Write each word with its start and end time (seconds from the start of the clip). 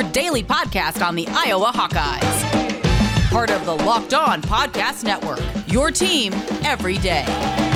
your 0.00 0.10
daily 0.12 0.42
podcast 0.42 1.06
on 1.06 1.14
the 1.14 1.26
Iowa 1.28 1.72
Hawkeyes. 1.74 3.30
Part 3.30 3.50
of 3.50 3.66
the 3.66 3.74
Locked 3.74 4.14
On 4.14 4.40
Podcast 4.40 5.04
Network, 5.04 5.40
your 5.66 5.90
team 5.90 6.32
every 6.64 6.96
day. 6.98 7.69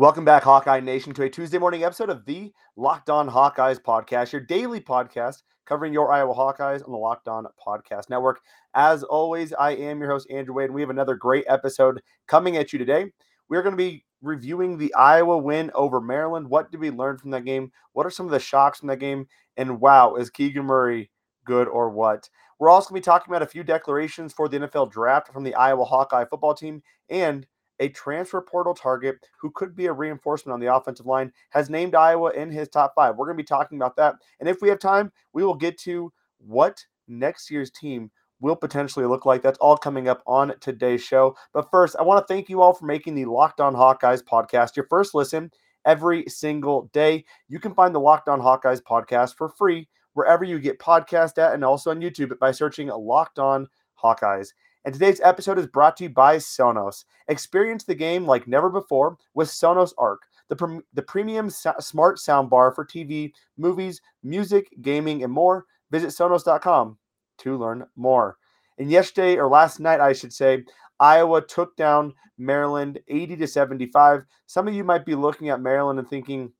Welcome 0.00 0.24
back, 0.24 0.44
Hawkeye 0.44 0.80
Nation, 0.80 1.12
to 1.12 1.24
a 1.24 1.28
Tuesday 1.28 1.58
morning 1.58 1.84
episode 1.84 2.08
of 2.08 2.24
the 2.24 2.54
Locked 2.74 3.10
On 3.10 3.28
Hawkeyes 3.28 3.78
podcast, 3.78 4.32
your 4.32 4.40
daily 4.40 4.80
podcast 4.80 5.42
covering 5.66 5.92
your 5.92 6.10
Iowa 6.10 6.32
Hawkeyes 6.32 6.82
on 6.82 6.90
the 6.90 6.96
Locked 6.96 7.28
On 7.28 7.44
Podcast 7.62 8.08
Network. 8.08 8.40
As 8.72 9.02
always, 9.02 9.52
I 9.52 9.72
am 9.72 10.00
your 10.00 10.08
host, 10.08 10.26
Andrew 10.30 10.54
Wade, 10.54 10.68
and 10.68 10.74
we 10.74 10.80
have 10.80 10.88
another 10.88 11.16
great 11.16 11.44
episode 11.48 12.00
coming 12.26 12.56
at 12.56 12.72
you 12.72 12.78
today. 12.78 13.12
We're 13.50 13.62
going 13.62 13.74
to 13.74 13.76
be 13.76 14.06
reviewing 14.22 14.78
the 14.78 14.94
Iowa 14.94 15.36
win 15.36 15.70
over 15.74 16.00
Maryland. 16.00 16.48
What 16.48 16.70
did 16.70 16.80
we 16.80 16.88
learn 16.88 17.18
from 17.18 17.32
that 17.32 17.44
game? 17.44 17.70
What 17.92 18.06
are 18.06 18.10
some 18.10 18.24
of 18.24 18.32
the 18.32 18.40
shocks 18.40 18.78
from 18.78 18.88
that 18.88 19.00
game? 19.00 19.26
And 19.58 19.82
wow, 19.82 20.14
is 20.14 20.30
Keegan 20.30 20.64
Murray 20.64 21.10
good 21.44 21.68
or 21.68 21.90
what? 21.90 22.26
We're 22.58 22.70
also 22.70 22.88
going 22.88 23.02
to 23.02 23.04
be 23.04 23.12
talking 23.12 23.30
about 23.30 23.42
a 23.42 23.50
few 23.50 23.64
declarations 23.64 24.32
for 24.32 24.48
the 24.48 24.60
NFL 24.60 24.92
draft 24.92 25.30
from 25.30 25.44
the 25.44 25.54
Iowa 25.54 25.84
Hawkeye 25.84 26.24
football 26.24 26.54
team 26.54 26.82
and 27.10 27.46
a 27.80 27.88
transfer 27.88 28.40
portal 28.40 28.74
target 28.74 29.18
who 29.40 29.50
could 29.50 29.74
be 29.74 29.86
a 29.86 29.92
reinforcement 29.92 30.54
on 30.54 30.60
the 30.60 30.72
offensive 30.72 31.06
line, 31.06 31.32
has 31.50 31.68
named 31.68 31.94
Iowa 31.94 32.30
in 32.30 32.50
his 32.50 32.68
top 32.68 32.92
five. 32.94 33.16
We're 33.16 33.26
going 33.26 33.36
to 33.36 33.42
be 33.42 33.46
talking 33.46 33.78
about 33.78 33.96
that. 33.96 34.14
And 34.38 34.48
if 34.48 34.62
we 34.62 34.68
have 34.68 34.78
time, 34.78 35.10
we 35.32 35.42
will 35.42 35.54
get 35.54 35.78
to 35.80 36.12
what 36.38 36.84
next 37.08 37.50
year's 37.50 37.70
team 37.70 38.10
will 38.40 38.56
potentially 38.56 39.06
look 39.06 39.26
like. 39.26 39.42
That's 39.42 39.58
all 39.58 39.76
coming 39.76 40.08
up 40.08 40.22
on 40.26 40.54
today's 40.60 41.02
show. 41.02 41.36
But 41.52 41.70
first, 41.70 41.96
I 41.98 42.02
want 42.02 42.26
to 42.26 42.32
thank 42.32 42.48
you 42.48 42.62
all 42.62 42.72
for 42.72 42.86
making 42.86 43.14
the 43.14 43.26
Locked 43.26 43.60
On 43.60 43.74
Hawkeyes 43.74 44.22
podcast 44.22 44.76
your 44.76 44.86
first 44.88 45.14
listen 45.14 45.50
every 45.84 46.24
single 46.28 46.90
day. 46.92 47.24
You 47.48 47.58
can 47.58 47.74
find 47.74 47.94
the 47.94 48.00
Locked 48.00 48.28
On 48.28 48.40
Hawkeyes 48.40 48.82
podcast 48.82 49.36
for 49.36 49.48
free 49.48 49.88
wherever 50.14 50.44
you 50.44 50.58
get 50.58 50.78
podcast 50.78 51.38
at 51.38 51.54
and 51.54 51.64
also 51.64 51.90
on 51.90 52.00
YouTube 52.00 52.36
by 52.38 52.50
searching 52.50 52.88
Locked 52.88 53.38
On 53.38 53.68
Hawkeyes. 54.02 54.48
And 54.84 54.94
today's 54.94 55.20
episode 55.22 55.58
is 55.58 55.66
brought 55.66 55.96
to 55.98 56.04
you 56.04 56.10
by 56.10 56.36
Sonos. 56.36 57.04
Experience 57.28 57.84
the 57.84 57.94
game 57.94 58.24
like 58.24 58.48
never 58.48 58.70
before 58.70 59.18
with 59.34 59.48
Sonos 59.48 59.92
Arc, 59.98 60.22
the, 60.48 60.56
pre- 60.56 60.80
the 60.94 61.02
premium 61.02 61.50
so- 61.50 61.74
smart 61.80 62.16
soundbar 62.16 62.74
for 62.74 62.84
TV, 62.84 63.32
movies, 63.58 64.00
music, 64.22 64.68
gaming, 64.80 65.22
and 65.22 65.32
more. 65.32 65.66
Visit 65.90 66.08
Sonos.com 66.08 66.96
to 67.38 67.58
learn 67.58 67.86
more. 67.96 68.38
And 68.78 68.90
yesterday, 68.90 69.36
or 69.36 69.48
last 69.48 69.80
night, 69.80 70.00
I 70.00 70.14
should 70.14 70.32
say, 70.32 70.64
Iowa 70.98 71.42
took 71.42 71.76
down 71.76 72.14
Maryland 72.38 72.98
80 73.08 73.36
to 73.36 73.46
75. 73.46 74.24
Some 74.46 74.66
of 74.66 74.74
you 74.74 74.84
might 74.84 75.04
be 75.04 75.14
looking 75.14 75.50
at 75.50 75.60
Maryland 75.60 75.98
and 75.98 76.08
thinking, 76.08 76.52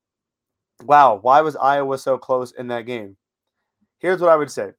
wow, 0.83 1.19
why 1.21 1.41
was 1.41 1.55
Iowa 1.55 1.97
so 1.97 2.17
close 2.17 2.51
in 2.51 2.67
that 2.67 2.85
game? 2.85 3.17
Here's 3.97 4.21
what 4.21 4.29
I 4.29 4.35
would 4.35 4.51
say 4.51 4.71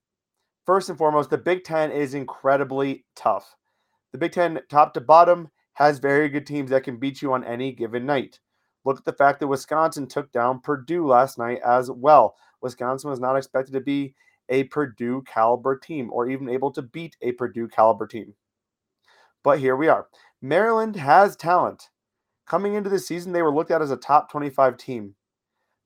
First 0.64 0.88
and 0.88 0.98
foremost, 0.98 1.30
the 1.30 1.38
Big 1.38 1.64
Ten 1.64 1.90
is 1.90 2.14
incredibly 2.14 3.04
tough. 3.16 3.56
The 4.12 4.18
Big 4.18 4.32
Ten, 4.32 4.60
top 4.70 4.94
to 4.94 5.00
bottom, 5.00 5.50
has 5.74 5.98
very 5.98 6.28
good 6.28 6.46
teams 6.46 6.70
that 6.70 6.84
can 6.84 6.98
beat 6.98 7.20
you 7.20 7.32
on 7.32 7.44
any 7.44 7.72
given 7.72 8.06
night. 8.06 8.38
Look 8.84 8.98
at 8.98 9.04
the 9.04 9.12
fact 9.12 9.40
that 9.40 9.48
Wisconsin 9.48 10.06
took 10.06 10.30
down 10.32 10.60
Purdue 10.60 11.06
last 11.06 11.38
night 11.38 11.60
as 11.64 11.90
well. 11.90 12.36
Wisconsin 12.60 13.10
was 13.10 13.20
not 13.20 13.36
expected 13.36 13.72
to 13.72 13.80
be 13.80 14.14
a 14.48 14.64
Purdue 14.64 15.22
caliber 15.26 15.76
team 15.76 16.10
or 16.12 16.28
even 16.28 16.48
able 16.48 16.70
to 16.72 16.82
beat 16.82 17.16
a 17.22 17.32
Purdue 17.32 17.68
caliber 17.68 18.06
team. 18.06 18.34
But 19.42 19.58
here 19.58 19.76
we 19.76 19.88
are. 19.88 20.08
Maryland 20.40 20.96
has 20.96 21.36
talent. 21.36 21.88
Coming 22.46 22.74
into 22.74 22.90
the 22.90 22.98
season, 22.98 23.32
they 23.32 23.42
were 23.42 23.54
looked 23.54 23.70
at 23.70 23.82
as 23.82 23.90
a 23.90 23.96
top 23.96 24.30
25 24.30 24.76
team. 24.76 25.14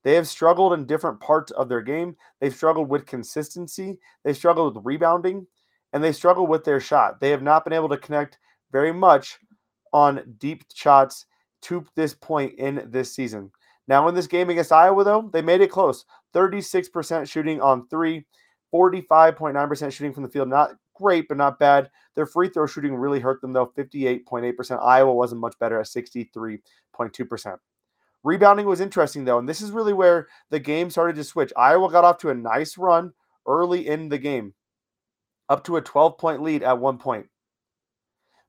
They 0.07 0.13
have 0.13 0.25
struggled 0.25 0.71
in 0.71 0.85
different 0.85 1.19
parts 1.19 1.51
of 1.51 1.67
their 1.67 1.81
game. 1.81 2.15
They've 2.39 2.55
struggled 2.55 2.87
with 2.87 3.05
consistency, 3.05 3.99
they've 4.23 4.37
struggled 4.37 4.73
with 4.73 4.85
rebounding, 4.85 5.45
and 5.91 6.01
they 6.01 6.13
struggle 6.13 6.47
with 6.47 6.63
their 6.63 6.79
shot. 6.79 7.19
They 7.19 7.29
have 7.31 7.41
not 7.41 7.65
been 7.65 7.73
able 7.73 7.89
to 7.89 7.97
connect 7.97 8.39
very 8.71 8.93
much 8.93 9.37
on 9.91 10.35
deep 10.37 10.63
shots 10.73 11.25
to 11.63 11.85
this 11.97 12.13
point 12.13 12.57
in 12.57 12.87
this 12.89 13.13
season. 13.13 13.51
Now, 13.89 14.07
in 14.07 14.15
this 14.15 14.27
game 14.27 14.49
against 14.49 14.71
Iowa, 14.71 15.03
though, 15.03 15.29
they 15.33 15.41
made 15.41 15.59
it 15.59 15.71
close 15.71 16.05
36% 16.33 17.29
shooting 17.29 17.59
on 17.59 17.85
three, 17.89 18.25
45.9% 18.73 19.91
shooting 19.91 20.13
from 20.13 20.23
the 20.23 20.29
field. 20.29 20.47
Not 20.47 20.71
great, 20.95 21.27
but 21.27 21.35
not 21.35 21.59
bad. 21.59 21.89
Their 22.15 22.25
free 22.25 22.47
throw 22.47 22.65
shooting 22.65 22.95
really 22.95 23.19
hurt 23.19 23.41
them, 23.41 23.51
though 23.51 23.73
58.8%. 23.77 24.81
Iowa 24.81 25.13
wasn't 25.13 25.41
much 25.41 25.59
better 25.59 25.81
at 25.81 25.87
63.2%. 25.87 27.57
Rebounding 28.27 28.65
was 28.65 28.81
interesting 28.81 29.23
though, 29.23 29.39
and 29.39 29.47
this 29.47 29.61
is 29.61 29.71
really 29.71 29.93
where 29.93 30.27
the 30.49 30.59
game 30.59 30.89
started 30.89 31.15
to 31.15 31.23
switch. 31.23 31.53
Iowa 31.55 31.89
got 31.89 32.03
off 32.03 32.17
to 32.17 32.29
a 32.29 32.35
nice 32.35 32.77
run 32.77 33.13
early 33.47 33.87
in 33.87 34.09
the 34.09 34.17
game, 34.17 34.53
up 35.47 35.63
to 35.63 35.77
a 35.77 35.81
12 35.81 36.17
point 36.17 36.41
lead 36.41 36.61
at 36.61 36.77
one 36.77 36.97
point. 36.97 37.27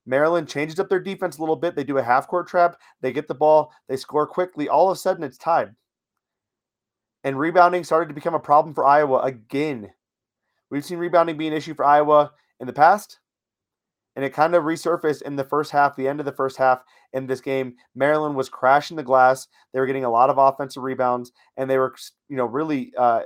Maryland 0.05 0.49
changes 0.49 0.81
up 0.81 0.89
their 0.89 0.99
defense 0.99 1.39
a 1.39 1.41
little 1.41 1.55
bit. 1.55 1.77
They 1.77 1.84
do 1.84 1.99
a 1.99 2.03
half 2.03 2.27
court 2.27 2.49
trap, 2.49 2.75
they 3.03 3.12
get 3.12 3.28
the 3.28 3.37
ball, 3.37 3.71
they 3.89 3.97
score 3.97 4.27
quickly. 4.27 4.69
All 4.69 4.91
of 4.91 4.97
a 4.97 4.99
sudden, 4.99 5.22
it's 5.22 5.39
tied. 5.39 5.77
And 7.22 7.39
rebounding 7.39 7.84
started 7.84 8.09
to 8.09 8.16
become 8.16 8.34
a 8.34 8.41
problem 8.41 8.75
for 8.75 8.84
Iowa 8.84 9.21
again. 9.21 9.93
We've 10.71 10.84
seen 10.84 10.99
rebounding 10.99 11.37
be 11.37 11.47
an 11.47 11.53
issue 11.53 11.75
for 11.75 11.84
Iowa 11.84 12.33
in 12.59 12.66
the 12.66 12.72
past, 12.72 13.21
and 14.18 14.24
it 14.24 14.32
kind 14.32 14.56
of 14.56 14.64
resurfaced 14.64 15.22
in 15.22 15.36
the 15.36 15.44
first 15.44 15.70
half, 15.70 15.94
the 15.94 16.08
end 16.08 16.18
of 16.18 16.26
the 16.26 16.32
first 16.32 16.56
half 16.56 16.82
in 17.12 17.28
this 17.28 17.40
game. 17.40 17.76
Maryland 17.94 18.34
was 18.34 18.48
crashing 18.48 18.96
the 18.96 19.02
glass. 19.04 19.46
They 19.72 19.78
were 19.78 19.86
getting 19.86 20.02
a 20.02 20.10
lot 20.10 20.28
of 20.28 20.38
offensive 20.38 20.82
rebounds, 20.82 21.30
and 21.56 21.70
they 21.70 21.78
were, 21.78 21.94
you 22.28 22.36
know, 22.36 22.46
really 22.46 22.92
uh, 22.98 23.20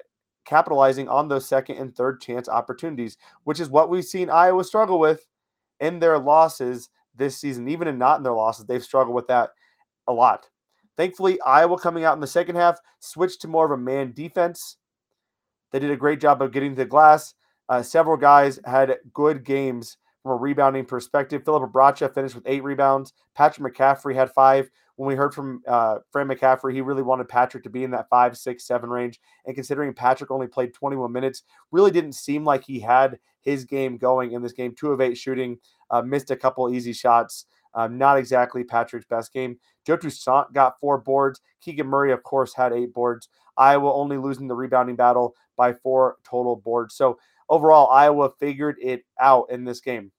capitalizing 0.45 1.09
on 1.09 1.29
those 1.29 1.49
second 1.49 1.79
and 1.79 1.97
third 1.97 2.21
chance 2.21 2.47
opportunities, 2.47 3.17
which 3.45 3.59
is 3.59 3.71
what 3.71 3.89
we've 3.89 4.05
seen 4.05 4.29
Iowa 4.29 4.65
struggle 4.65 4.99
with 4.99 5.27
in 5.81 5.99
their 5.99 6.19
losses 6.19 6.91
this 7.17 7.39
season. 7.39 7.69
Even 7.69 7.89
in 7.89 7.97
not 7.97 8.19
in 8.19 8.23
their 8.23 8.35
losses, 8.35 8.67
they've 8.67 8.85
struggled 8.85 9.15
with 9.15 9.29
that 9.29 9.53
a 10.09 10.13
lot. 10.13 10.45
Thankfully, 10.99 11.41
Iowa 11.41 11.79
coming 11.79 12.05
out 12.05 12.17
in 12.17 12.21
the 12.21 12.27
second 12.27 12.57
half 12.57 12.79
switched 13.01 13.41
to 13.41 13.49
more 13.49 13.65
of 13.65 13.71
a 13.71 13.83
man 13.83 14.13
defense. 14.13 14.77
They 15.71 15.79
did 15.79 15.91
a 15.91 15.97
great 15.97 16.21
job 16.21 16.43
of 16.43 16.53
getting 16.53 16.73
to 16.73 16.83
the 16.83 16.85
glass. 16.85 17.33
Uh, 17.71 17.83
several 17.83 18.19
guys 18.19 18.61
had 18.67 18.99
good 19.15 19.43
games 19.43 19.97
from 20.23 20.33
a 20.33 20.37
rebounding 20.37 20.85
perspective. 20.85 21.45
Filip 21.45 21.71
Rebraca 21.71 22.13
finished 22.13 22.35
with 22.35 22.47
eight 22.47 22.63
rebounds. 22.63 23.13
Patrick 23.35 23.75
McCaffery 23.75 24.15
had 24.15 24.31
five. 24.31 24.71
When 24.97 25.09
we 25.09 25.15
heard 25.15 25.35
from 25.35 25.63
uh, 25.67 25.99
Fran 26.11 26.29
McCaffery, 26.29 26.75
he 26.75 26.81
really 26.81 27.03
wanted 27.03 27.29
Patrick 27.29 27.65
to 27.65 27.71
be 27.71 27.83
in 27.83 27.91
that 27.93 28.09
five, 28.09 28.37
six, 28.37 28.65
seven 28.65 28.91
range. 28.91 29.21
And 29.47 29.55
considering 29.55 29.95
Patrick 29.95 30.31
only 30.31 30.47
played 30.47 30.75
21 30.75 31.11
minutes, 31.11 31.43
really 31.71 31.91
didn't 31.91 32.13
seem 32.13 32.45
like 32.45 32.65
he 32.65 32.79
had 32.79 33.19
his 33.41 33.65
game 33.65 33.97
going 33.97 34.33
in 34.33 34.43
this 34.43 34.53
game. 34.53 34.75
Two 34.75 34.93
of 34.93 35.01
eight 35.01 35.17
shooting, 35.17 35.59
uh, 35.91 36.03
missed 36.03 36.31
a 36.31 36.37
couple 36.37 36.73
easy 36.73 36.93
shots. 36.93 37.47
Um, 37.75 37.97
not 37.97 38.19
exactly 38.19 38.65
Patrick's 38.65 39.07
best 39.07 39.33
game. 39.33 39.59
Joe 39.87 39.97
Toussaint 39.97 40.53
got 40.53 40.79
four 40.79 40.99
boards. 40.99 41.41
Keegan 41.61 41.87
Murray, 41.87 42.13
of 42.13 42.23
course, 42.23 42.55
had 42.55 42.73
eight 42.73 42.93
boards. 42.93 43.29
Iowa 43.57 43.93
only 43.93 44.19
losing 44.19 44.47
the 44.47 44.55
rebounding 44.55 44.97
battle 44.97 45.35
by 45.57 45.73
four 45.73 46.17
total 46.25 46.57
boards. 46.57 46.95
So 46.95 47.19
overall, 47.49 47.91
Iowa 47.91 48.31
figured 48.39 48.77
it 48.81 49.05
out 49.21 49.51
in 49.51 49.65
this 49.65 49.81
game. 49.81 50.13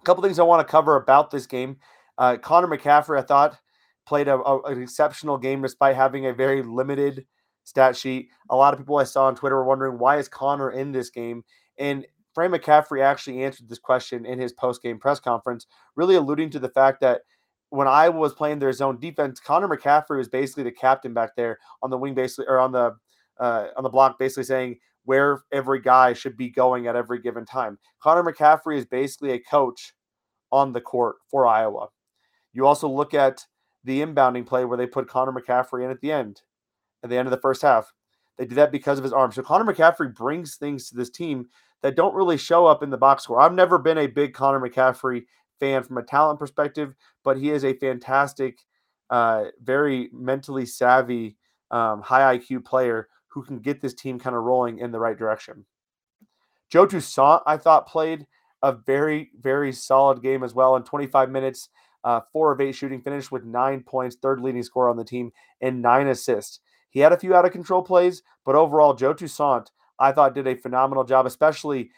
A 0.00 0.04
couple 0.04 0.22
things 0.22 0.38
I 0.38 0.44
want 0.44 0.66
to 0.66 0.70
cover 0.70 0.96
about 0.96 1.30
this 1.30 1.46
game. 1.46 1.76
Uh, 2.18 2.36
Connor 2.36 2.68
McCaffery, 2.68 3.18
I 3.18 3.22
thought, 3.22 3.58
played 4.06 4.28
a, 4.28 4.34
a, 4.34 4.62
an 4.62 4.82
exceptional 4.82 5.38
game 5.38 5.62
despite 5.62 5.96
having 5.96 6.26
a 6.26 6.32
very 6.32 6.62
limited 6.62 7.24
stat 7.64 7.96
sheet. 7.96 8.28
A 8.50 8.56
lot 8.56 8.74
of 8.74 8.80
people 8.80 8.96
I 8.96 9.04
saw 9.04 9.26
on 9.26 9.36
Twitter 9.36 9.56
were 9.56 9.64
wondering 9.64 9.98
why 9.98 10.18
is 10.18 10.28
Connor 10.28 10.72
in 10.72 10.92
this 10.92 11.10
game, 11.10 11.44
and 11.78 12.06
Fran 12.34 12.50
McCaffery 12.50 13.02
actually 13.02 13.44
answered 13.44 13.68
this 13.68 13.78
question 13.78 14.24
in 14.26 14.38
his 14.38 14.52
post-game 14.52 14.98
press 14.98 15.20
conference, 15.20 15.66
really 15.96 16.14
alluding 16.14 16.50
to 16.50 16.58
the 16.58 16.68
fact 16.68 17.00
that 17.00 17.22
when 17.70 17.88
Iowa 17.88 18.18
was 18.18 18.34
playing 18.34 18.58
their 18.58 18.72
zone 18.72 18.98
defense, 18.98 19.40
Connor 19.40 19.68
McCaffery 19.68 20.18
was 20.18 20.28
basically 20.28 20.62
the 20.62 20.72
captain 20.72 21.14
back 21.14 21.36
there 21.36 21.58
on 21.82 21.90
the 21.90 21.96
wing, 21.96 22.14
basically, 22.14 22.46
or 22.48 22.58
on 22.58 22.72
the 22.72 22.96
uh, 23.40 23.68
on 23.76 23.82
the 23.82 23.88
block, 23.88 24.18
basically 24.18 24.44
saying, 24.44 24.78
where 25.04 25.42
every 25.52 25.80
guy 25.80 26.12
should 26.12 26.36
be 26.36 26.48
going 26.48 26.86
at 26.86 26.96
every 26.96 27.20
given 27.20 27.44
time. 27.44 27.78
Connor 28.02 28.22
McCaffery 28.22 28.78
is 28.78 28.86
basically 28.86 29.32
a 29.32 29.38
coach 29.40 29.94
on 30.50 30.72
the 30.72 30.80
court 30.80 31.16
for 31.30 31.46
Iowa. 31.46 31.88
You 32.52 32.66
also 32.66 32.88
look 32.88 33.14
at 33.14 33.44
the 33.84 34.00
inbounding 34.00 34.46
play 34.46 34.64
where 34.64 34.78
they 34.78 34.86
put 34.86 35.08
Connor 35.08 35.32
McCaffery 35.32 35.84
in 35.84 35.90
at 35.90 36.00
the 36.00 36.12
end, 36.12 36.42
at 37.02 37.10
the 37.10 37.16
end 37.16 37.26
of 37.26 37.32
the 37.32 37.40
first 37.40 37.62
half. 37.62 37.92
They 38.38 38.46
did 38.46 38.54
that 38.56 38.72
because 38.72 38.98
of 38.98 39.04
his 39.04 39.12
arm. 39.12 39.32
So 39.32 39.42
Connor 39.42 39.72
McCaffery 39.72 40.14
brings 40.14 40.56
things 40.56 40.88
to 40.88 40.96
this 40.96 41.10
team 41.10 41.46
that 41.82 41.96
don't 41.96 42.14
really 42.14 42.36
show 42.36 42.66
up 42.66 42.82
in 42.82 42.90
the 42.90 42.96
box 42.96 43.24
score. 43.24 43.40
I've 43.40 43.52
never 43.52 43.78
been 43.78 43.98
a 43.98 44.06
big 44.06 44.34
Connor 44.34 44.60
McCaffery 44.60 45.24
fan 45.58 45.82
from 45.82 45.98
a 45.98 46.02
talent 46.02 46.38
perspective, 46.38 46.94
but 47.24 47.36
he 47.36 47.50
is 47.50 47.64
a 47.64 47.74
fantastic, 47.74 48.58
uh, 49.10 49.44
very 49.62 50.08
mentally 50.12 50.64
savvy, 50.64 51.36
um, 51.70 52.00
high 52.02 52.38
IQ 52.38 52.64
player 52.64 53.08
who 53.32 53.42
can 53.42 53.58
get 53.58 53.80
this 53.80 53.94
team 53.94 54.18
kind 54.18 54.36
of 54.36 54.42
rolling 54.42 54.78
in 54.78 54.92
the 54.92 54.98
right 54.98 55.18
direction. 55.18 55.64
Joe 56.70 56.86
Toussaint, 56.86 57.42
I 57.46 57.56
thought, 57.56 57.86
played 57.86 58.26
a 58.62 58.72
very, 58.72 59.30
very 59.40 59.72
solid 59.72 60.22
game 60.22 60.42
as 60.42 60.54
well. 60.54 60.76
In 60.76 60.82
25 60.82 61.30
minutes, 61.30 61.68
uh, 62.04 62.20
four 62.32 62.52
of 62.52 62.60
eight 62.60 62.72
shooting, 62.72 63.00
finished 63.00 63.32
with 63.32 63.44
nine 63.44 63.82
points, 63.82 64.16
third 64.16 64.40
leading 64.40 64.62
scorer 64.62 64.90
on 64.90 64.96
the 64.96 65.04
team, 65.04 65.32
and 65.60 65.82
nine 65.82 66.08
assists. 66.08 66.60
He 66.90 67.00
had 67.00 67.12
a 67.12 67.18
few 67.18 67.34
out 67.34 67.44
of 67.44 67.52
control 67.52 67.82
plays, 67.82 68.22
but 68.44 68.54
overall, 68.54 68.94
Joe 68.94 69.14
Toussaint, 69.14 69.70
I 69.98 70.12
thought, 70.12 70.34
did 70.34 70.46
a 70.46 70.56
phenomenal 70.56 71.04
job, 71.04 71.26
especially 71.26 71.90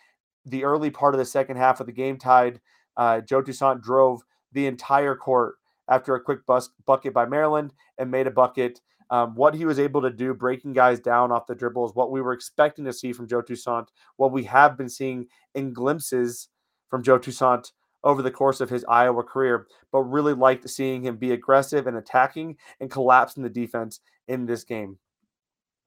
the 0.46 0.64
early 0.64 0.90
part 0.90 1.14
of 1.14 1.18
the 1.18 1.24
second 1.24 1.56
half 1.56 1.80
of 1.80 1.86
the 1.86 1.92
game 1.92 2.18
tied. 2.18 2.60
Uh, 2.96 3.20
Joe 3.20 3.42
Toussaint 3.42 3.82
drove 3.82 4.22
the 4.52 4.66
entire 4.66 5.16
court 5.16 5.56
after 5.88 6.14
a 6.14 6.20
quick 6.20 6.46
bus- 6.46 6.70
bucket 6.86 7.12
by 7.12 7.26
Maryland 7.26 7.72
and 7.98 8.10
made 8.10 8.26
a 8.26 8.30
bucket. 8.30 8.80
Um, 9.14 9.36
what 9.36 9.54
he 9.54 9.64
was 9.64 9.78
able 9.78 10.02
to 10.02 10.10
do, 10.10 10.34
breaking 10.34 10.72
guys 10.72 10.98
down 10.98 11.30
off 11.30 11.46
the 11.46 11.54
dribble, 11.54 11.86
is 11.86 11.94
what 11.94 12.10
we 12.10 12.20
were 12.20 12.32
expecting 12.32 12.84
to 12.84 12.92
see 12.92 13.12
from 13.12 13.28
Joe 13.28 13.42
Toussaint, 13.42 13.86
what 14.16 14.32
we 14.32 14.42
have 14.42 14.76
been 14.76 14.88
seeing 14.88 15.28
in 15.54 15.72
glimpses 15.72 16.48
from 16.90 17.04
Joe 17.04 17.20
Toussaint 17.20 17.70
over 18.02 18.22
the 18.22 18.30
course 18.32 18.60
of 18.60 18.68
his 18.68 18.84
Iowa 18.88 19.22
career, 19.22 19.68
but 19.92 20.00
really 20.00 20.32
liked 20.32 20.68
seeing 20.68 21.04
him 21.04 21.16
be 21.16 21.30
aggressive 21.30 21.86
and 21.86 21.96
attacking 21.96 22.56
and 22.80 22.90
collapsing 22.90 23.44
the 23.44 23.48
defense 23.48 24.00
in 24.26 24.46
this 24.46 24.64
game. 24.64 24.98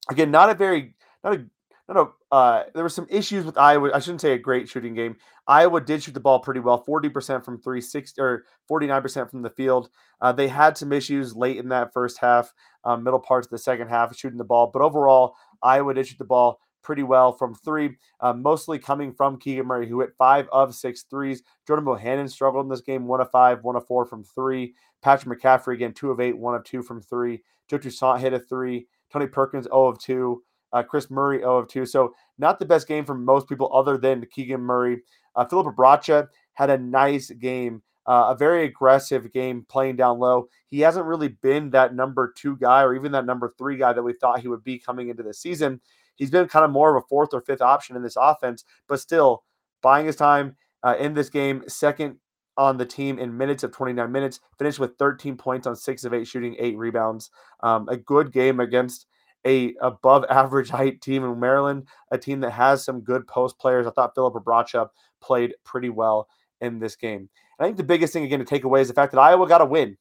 Again, 0.10 0.32
not 0.32 0.50
a 0.50 0.54
very, 0.54 0.96
not 1.22 1.34
a 1.34 1.46
no, 1.88 1.94
no. 1.94 2.14
Uh, 2.32 2.64
there 2.74 2.84
were 2.84 2.90
some 2.90 3.08
issues 3.10 3.46
with 3.46 3.58
Iowa. 3.58 3.92
I 3.94 4.00
shouldn't 4.00 4.22
say 4.22 4.34
a 4.34 4.38
great 4.38 4.68
shooting 4.68 4.94
game. 4.94 5.16
Iowa 5.48 5.80
did 5.80 6.04
shoot 6.04 6.14
the 6.14 6.20
ball 6.20 6.40
pretty 6.40 6.60
well, 6.60 6.84
40% 6.84 7.46
from 7.46 7.62
three, 7.62 7.80
six 7.80 8.14
or 8.20 8.44
49% 8.70 9.32
from 9.32 9.42
the 9.42 9.50
field. 9.50 9.90
Uh, 10.20 10.34
they 10.34 10.50
had 10.50 10.78
some 10.78 10.92
issues 10.92 11.36
late 11.36 11.58
in 11.58 11.70
that 11.70 11.94
first 11.94 12.18
half, 12.20 12.54
um, 12.84 13.04
middle 13.04 13.20
parts 13.20 13.48
of 13.48 13.52
the 13.52 13.58
second 13.58 13.88
half, 13.88 14.16
shooting 14.16 14.38
the 14.38 14.44
ball. 14.44 14.70
But 14.72 14.82
overall, 14.82 15.36
Iowa 15.64 15.94
did 15.94 16.08
shoot 16.08 16.18
the 16.18 16.26
ball 16.26 16.60
pretty 16.84 17.04
well 17.04 17.32
from 17.32 17.54
three, 17.54 17.98
uh, 18.20 18.34
mostly 18.34 18.80
coming 18.80 19.14
from 19.14 19.40
Keegan 19.40 19.66
Murray, 19.66 19.88
who 19.88 20.02
hit 20.02 20.10
five 20.18 20.48
of 20.52 20.76
six 20.76 21.04
threes. 21.04 21.44
Jordan 21.66 21.86
Bohannon 21.86 22.30
struggled 22.30 22.66
in 22.66 22.70
this 22.70 22.82
game, 22.82 23.08
one 23.08 23.22
of 23.22 23.32
five, 23.32 23.64
one 23.64 23.76
of 23.78 23.88
four 23.88 24.06
from 24.06 24.24
three. 24.24 24.74
Patrick 25.02 25.40
McCaffery 25.40 25.76
again, 25.76 25.94
two 25.94 26.12
of 26.12 26.20
eight, 26.20 26.38
one 26.38 26.56
of 26.56 26.64
two 26.64 26.82
from 26.82 27.02
three. 27.02 27.44
Joe 27.70 27.78
Toussaint 27.78 28.20
hit 28.20 28.34
a 28.34 28.40
three. 28.40 28.88
Tony 29.12 29.28
Perkins, 29.28 29.66
0 29.66 29.88
of 29.88 30.00
2. 30.00 30.44
Uh, 30.74 30.84
Kris 30.84 31.10
Murray, 31.10 31.40
0 31.40 31.58
of 31.58 31.68
2. 31.68 31.86
So 31.86 32.14
not 32.38 32.60
the 32.60 32.66
best 32.66 32.88
game 32.88 33.06
for 33.06 33.16
most 33.16 33.48
people 33.48 33.74
other 33.74 33.98
than 33.98 34.26
Keegan 34.32 34.62
Murray. 34.62 35.02
Uh, 35.36 35.46
Filip 35.46 35.68
Rebraca 35.68 36.28
had 36.54 36.70
a 36.70 36.78
nice 36.78 37.30
game, 37.30 37.82
uh, 38.06 38.28
a 38.30 38.36
very 38.36 38.66
aggressive 38.66 39.32
game 39.32 39.66
playing 39.70 39.96
down 39.96 40.20
low. 40.20 40.48
He 40.68 40.80
hasn't 40.82 41.06
really 41.06 41.30
been 41.30 41.70
that 41.72 41.96
number 41.96 42.34
two 42.36 42.58
guy 42.58 42.82
or 42.82 42.96
even 42.96 43.12
that 43.14 43.26
number 43.26 43.54
three 43.58 43.78
guy 43.78 43.94
that 43.94 44.04
we 44.04 44.14
thought 44.14 44.40
he 44.40 44.48
would 44.48 44.64
be 44.64 44.80
coming 44.80 45.10
into 45.10 45.24
the 45.24 45.34
season. 45.34 45.80
He's 46.16 46.32
been 46.32 46.48
kind 46.48 46.66
of 46.66 46.72
more 46.72 46.96
of 46.96 47.04
a 47.04 47.08
fourth 47.08 47.30
or 47.34 47.42
fifth 47.42 47.62
option 47.62 47.96
in 47.96 48.04
this 48.04 48.18
offense, 48.20 48.66
but 48.88 49.00
still 49.00 49.44
buying 49.82 50.08
his 50.08 50.16
time 50.16 50.56
uh, 50.84 50.96
in 51.00 51.14
this 51.14 51.30
game, 51.30 51.64
second 51.68 52.18
on 52.58 52.78
the 52.78 52.86
team 52.86 53.20
in 53.20 53.38
minutes 53.38 53.64
of 53.64 53.72
29 53.72 54.12
minutes, 54.12 54.40
finished 54.58 54.80
with 54.80 54.98
13 54.98 55.38
points 55.38 55.68
on 55.68 55.76
six 55.76 56.04
of 56.04 56.14
eight 56.14 56.28
shooting, 56.28 56.56
eight 56.60 56.76
rebounds. 56.76 57.30
Um, 57.62 57.88
a 57.88 57.98
good 57.98 58.32
game 58.34 58.60
against 58.60 59.06
a 59.46 59.76
above 59.82 60.26
average 60.30 60.70
height 60.70 61.02
team 61.02 61.24
in 61.24 61.40
Maryland, 61.40 61.88
a 62.12 62.18
team 62.18 62.40
that 62.42 62.52
has 62.52 62.84
some 62.84 63.02
good 63.02 63.28
post 63.28 63.60
players. 63.60 63.88
I 63.88 63.92
thought 63.92 64.16
Filip 64.16 64.34
Rebraca 64.34 64.90
played 65.22 65.54
pretty 65.64 65.90
well 65.90 66.28
in 66.62 66.80
this 66.80 66.96
game. 66.96 67.30
And 67.60 67.66
I 67.66 67.66
think 67.66 67.78
the 67.78 67.84
biggest 67.84 68.14
thing 68.14 68.24
again 68.24 68.40
to 68.40 68.46
take 68.46 68.64
away 68.64 68.82
is 68.82 68.88
the 68.88 68.94
fact 68.94 69.12
that 69.14 69.20
Iowa 69.22 69.48
got 69.48 69.62
a 69.62 69.66
win. 69.66 69.98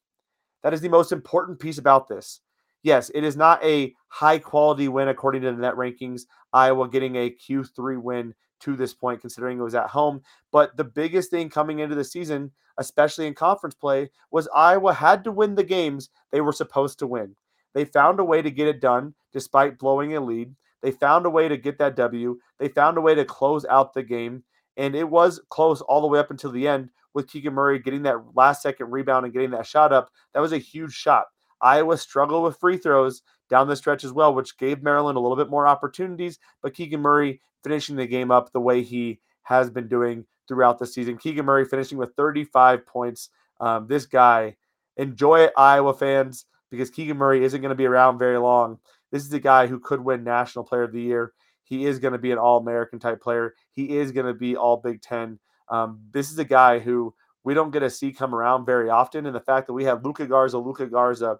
That 0.63 0.75
is 0.75 0.81
the 0.81 0.89
most 0.89 1.13
important 1.13 1.59
piece 1.59 1.79
about 1.79 2.09
this. 2.09 2.41
Yes, 2.83 3.11
it 3.15 3.25
is 3.25 3.37
not 3.37 3.63
a 3.65 3.95
high 4.09 4.39
quality 4.39 4.89
win 4.89 5.09
according 5.09 5.43
to 5.43 5.53
the 5.53 5.61
net 5.61 5.75
rankings. 5.75 6.23
Iowa 6.53 6.89
getting 6.89 7.17
a 7.17 7.31
Q3 7.31 8.01
win 8.01 8.35
to 8.61 8.77
this 8.77 8.95
point, 8.95 9.21
considering 9.21 9.59
it 9.59 9.63
was 9.63 9.75
at 9.75 9.89
home. 9.89 10.23
But 10.53 10.77
the 10.77 10.85
biggest 10.85 11.31
thing 11.31 11.51
coming 11.51 11.81
into 11.81 11.95
the 11.95 12.05
season, 12.05 12.53
especially 12.79 13.27
in 13.27 13.35
conference 13.35 13.75
play, 13.75 14.11
was 14.31 14.49
Iowa 14.55 14.93
had 14.93 15.25
to 15.25 15.33
win 15.33 15.55
the 15.55 15.65
games 15.65 16.11
they 16.31 16.41
were 16.41 16.53
supposed 16.53 16.99
to 17.01 17.07
win. 17.07 17.35
They 17.75 17.85
found 17.85 18.21
a 18.21 18.25
way 18.25 18.41
to 18.41 18.51
get 18.51 18.69
it 18.69 18.81
done 18.81 19.15
despite 19.37 19.79
blowing 19.79 20.17
a 20.17 20.21
lead. 20.21 20.55
They 20.81 20.91
found 20.91 21.27
a 21.27 21.31
way 21.31 21.47
to 21.47 21.59
get 21.59 21.77
that 21.77 21.95
W. 21.95 22.39
They 22.59 22.69
found 22.69 22.97
a 22.97 23.03
way 23.03 23.15
to 23.15 23.23
close 23.23 23.67
out 23.67 23.93
the 23.93 24.03
game. 24.03 24.45
And 24.79 24.95
it 24.95 25.07
was 25.07 25.43
close 25.51 25.83
all 25.83 26.01
the 26.01 26.07
way 26.07 26.19
up 26.19 26.31
until 26.31 26.51
the 26.51 26.67
end 26.67 26.89
with 27.13 27.29
Keegan 27.29 27.53
Murray 27.53 27.79
getting 27.79 28.05
that 28.05 28.35
last 28.35 28.63
second 28.63 28.91
rebound 28.91 29.27
and 29.27 29.35
getting 29.35 29.51
that 29.51 29.67
shot 29.67 29.93
up. 29.93 30.11
That 30.33 30.41
was 30.41 30.53
a 30.53 30.59
huge 30.59 30.95
shot. 30.95 31.27
Iowa 31.61 31.99
struggled 31.99 32.45
with 32.45 32.57
free 32.57 32.79
throws 32.79 33.21
down 33.51 33.69
the 33.69 33.77
stretch 33.77 34.05
as 34.05 34.13
well, 34.13 34.35
which 34.35 34.57
gave 34.57 34.83
Maryland 34.83 35.19
a 35.19 35.21
little 35.21 35.37
bit 35.37 35.51
more 35.51 35.67
opportunities. 35.69 36.39
But 36.63 36.73
Keegan 36.73 37.03
Murray 37.03 37.43
finishing 37.63 37.97
the 37.97 38.07
game 38.07 38.31
up 38.31 38.53
the 38.53 38.61
way 38.61 38.83
he 38.83 39.21
has 39.43 39.69
been 39.69 39.87
doing 39.87 40.25
throughout 40.49 40.79
the 40.79 40.87
season. 40.87 41.19
Keegan 41.19 41.45
Murray 41.45 41.67
finishing 41.67 41.99
with 41.99 42.15
35 42.17 42.87
points. 42.87 43.29
Um, 43.61 43.87
this 43.87 44.07
guy, 44.07 44.57
enjoy 44.97 45.41
it, 45.41 45.53
Iowa 45.59 45.93
fans 45.93 46.47
because 46.71 46.91
Keegan 46.91 47.17
Murray 47.17 47.45
isn't 47.45 47.61
going 47.61 47.71
to 47.71 47.77
be 47.77 47.87
around 47.87 48.19
very 48.19 48.39
long. 48.39 48.79
This 49.17 49.25
is 49.25 49.33
a 49.33 49.41
guy 49.41 49.67
who 49.67 49.81
could 49.81 50.05
win 50.05 50.25
National 50.25 50.63
Player 50.63 50.83
of 50.83 50.93
the 50.93 51.01
Year. 51.01 51.33
He 51.63 51.87
is 51.87 51.99
going 51.99 52.13
to 52.13 52.19
be 52.19 52.33
an 52.33 52.39
All 52.39 52.59
American 52.59 52.99
type 52.99 53.23
player. 53.23 53.55
He 53.73 53.97
is 53.97 54.13
going 54.13 54.27
to 54.27 54.35
be 54.35 54.57
All 54.57 54.77
Big 54.77 55.01
Ten. 55.01 55.39
Um, 55.71 56.01
this 56.13 56.31
is 56.31 56.39
a 56.39 56.45
guy 56.45 56.81
who 56.81 57.15
we 57.43 57.55
don't 57.55 57.71
get 57.71 57.81
to 57.81 57.89
see 57.89 58.13
come 58.13 58.35
around 58.35 58.67
very 58.67 58.91
often. 58.91 59.25
And 59.25 59.35
the 59.35 59.41
fact 59.41 59.69
that 59.69 59.73
we 59.73 59.85
have 59.85 60.05
Luka 60.05 60.27
Garza, 60.27 60.59
Luka 60.59 60.87
Garza, 60.87 61.39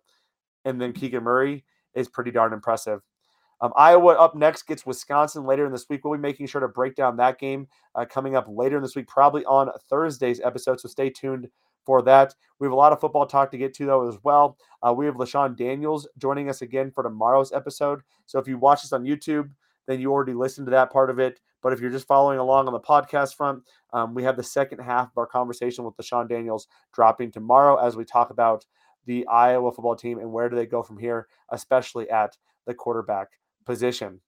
and 0.65 0.81
then 0.81 0.95
Keegan 0.95 1.23
Murray 1.23 1.67
is 1.93 2.09
pretty 2.09 2.31
darn 2.31 2.55
impressive. 2.55 3.03
Um, 3.61 3.75
Iowa 3.77 4.15
up 4.15 4.35
next 4.35 4.63
gets 4.63 4.87
Wisconsin 4.87 5.45
later 5.45 5.67
in 5.67 5.73
this 5.73 5.85
week. 5.91 6.03
We'll 6.03 6.17
be 6.17 6.23
making 6.23 6.47
sure 6.47 6.63
to 6.63 6.69
break 6.69 6.95
down 6.95 7.19
that 7.19 7.39
game 7.39 7.69
uh, 7.95 8.07
coming 8.07 8.37
up 8.37 8.47
later 8.49 8.79
in 8.79 8.83
this 8.83 8.97
week, 8.97 9.07
probably 9.07 9.45
on 9.45 9.69
Thursday's 9.91 10.41
episode. 10.41 10.81
So 10.81 10.89
stay 10.89 11.11
tuned 11.11 11.51
for 11.87 12.03
that. 12.03 12.35
We 12.59 12.67
have 12.67 12.73
a 12.73 12.77
lot 12.77 12.93
of 12.93 13.01
football 13.01 13.27
talk 13.27 13.51
to 13.53 13.59
get 13.59 13.73
to, 13.75 13.87
though, 13.87 14.09
as 14.09 14.19
well. 14.23 14.59
Uh, 14.83 14.93
we 14.93 15.07
have 15.07 15.15
LaShawn 15.15 15.57
Daniels 15.57 16.09
joining 16.19 16.51
us 16.51 16.61
again 16.61 16.91
for 16.91 17.03
tomorrow's 17.03 17.53
episode. 17.53 18.03
So 18.27 18.39
if 18.39 18.49
you 18.49 18.59
watch 18.59 18.83
this 18.83 18.93
on 18.93 19.05
YouTube, 19.05 19.49
then 19.87 20.01
you 20.01 20.13
already 20.13 20.35
listened 20.35 20.67
to 20.67 20.73
that 20.73 20.93
part 20.93 21.11
of 21.11 21.19
it. 21.19 21.41
But 21.63 21.73
if 21.73 21.81
you're 21.81 21.91
just 21.91 22.07
following 22.07 22.39
along 22.39 22.67
on 22.67 22.73
the 22.73 22.81
podcast 22.81 23.37
front, 23.37 23.63
um, 23.93 24.15
we 24.15 24.23
have 24.25 24.37
the 24.37 24.43
second 24.43 24.81
half 24.81 25.07
of 25.09 25.19
our 25.19 25.27
conversation 25.27 25.85
with 25.85 25.97
LaShawn 25.97 26.29
Daniels 26.29 26.67
dropping 26.93 27.31
tomorrow 27.31 27.77
as 27.77 27.97
we 27.97 28.05
talk 28.05 28.31
about 28.31 28.67
the 29.07 29.27
Iowa 29.27 29.73
football 29.73 29.97
team 29.97 30.19
and 30.19 30.33
where 30.33 30.49
do 30.49 30.57
they 30.57 30.67
go 30.67 30.83
from 30.83 30.99
here, 30.99 31.29
especially 31.51 32.11
at 32.11 32.37
the 32.67 32.75
quarterback 32.75 33.29
position. 33.65 34.21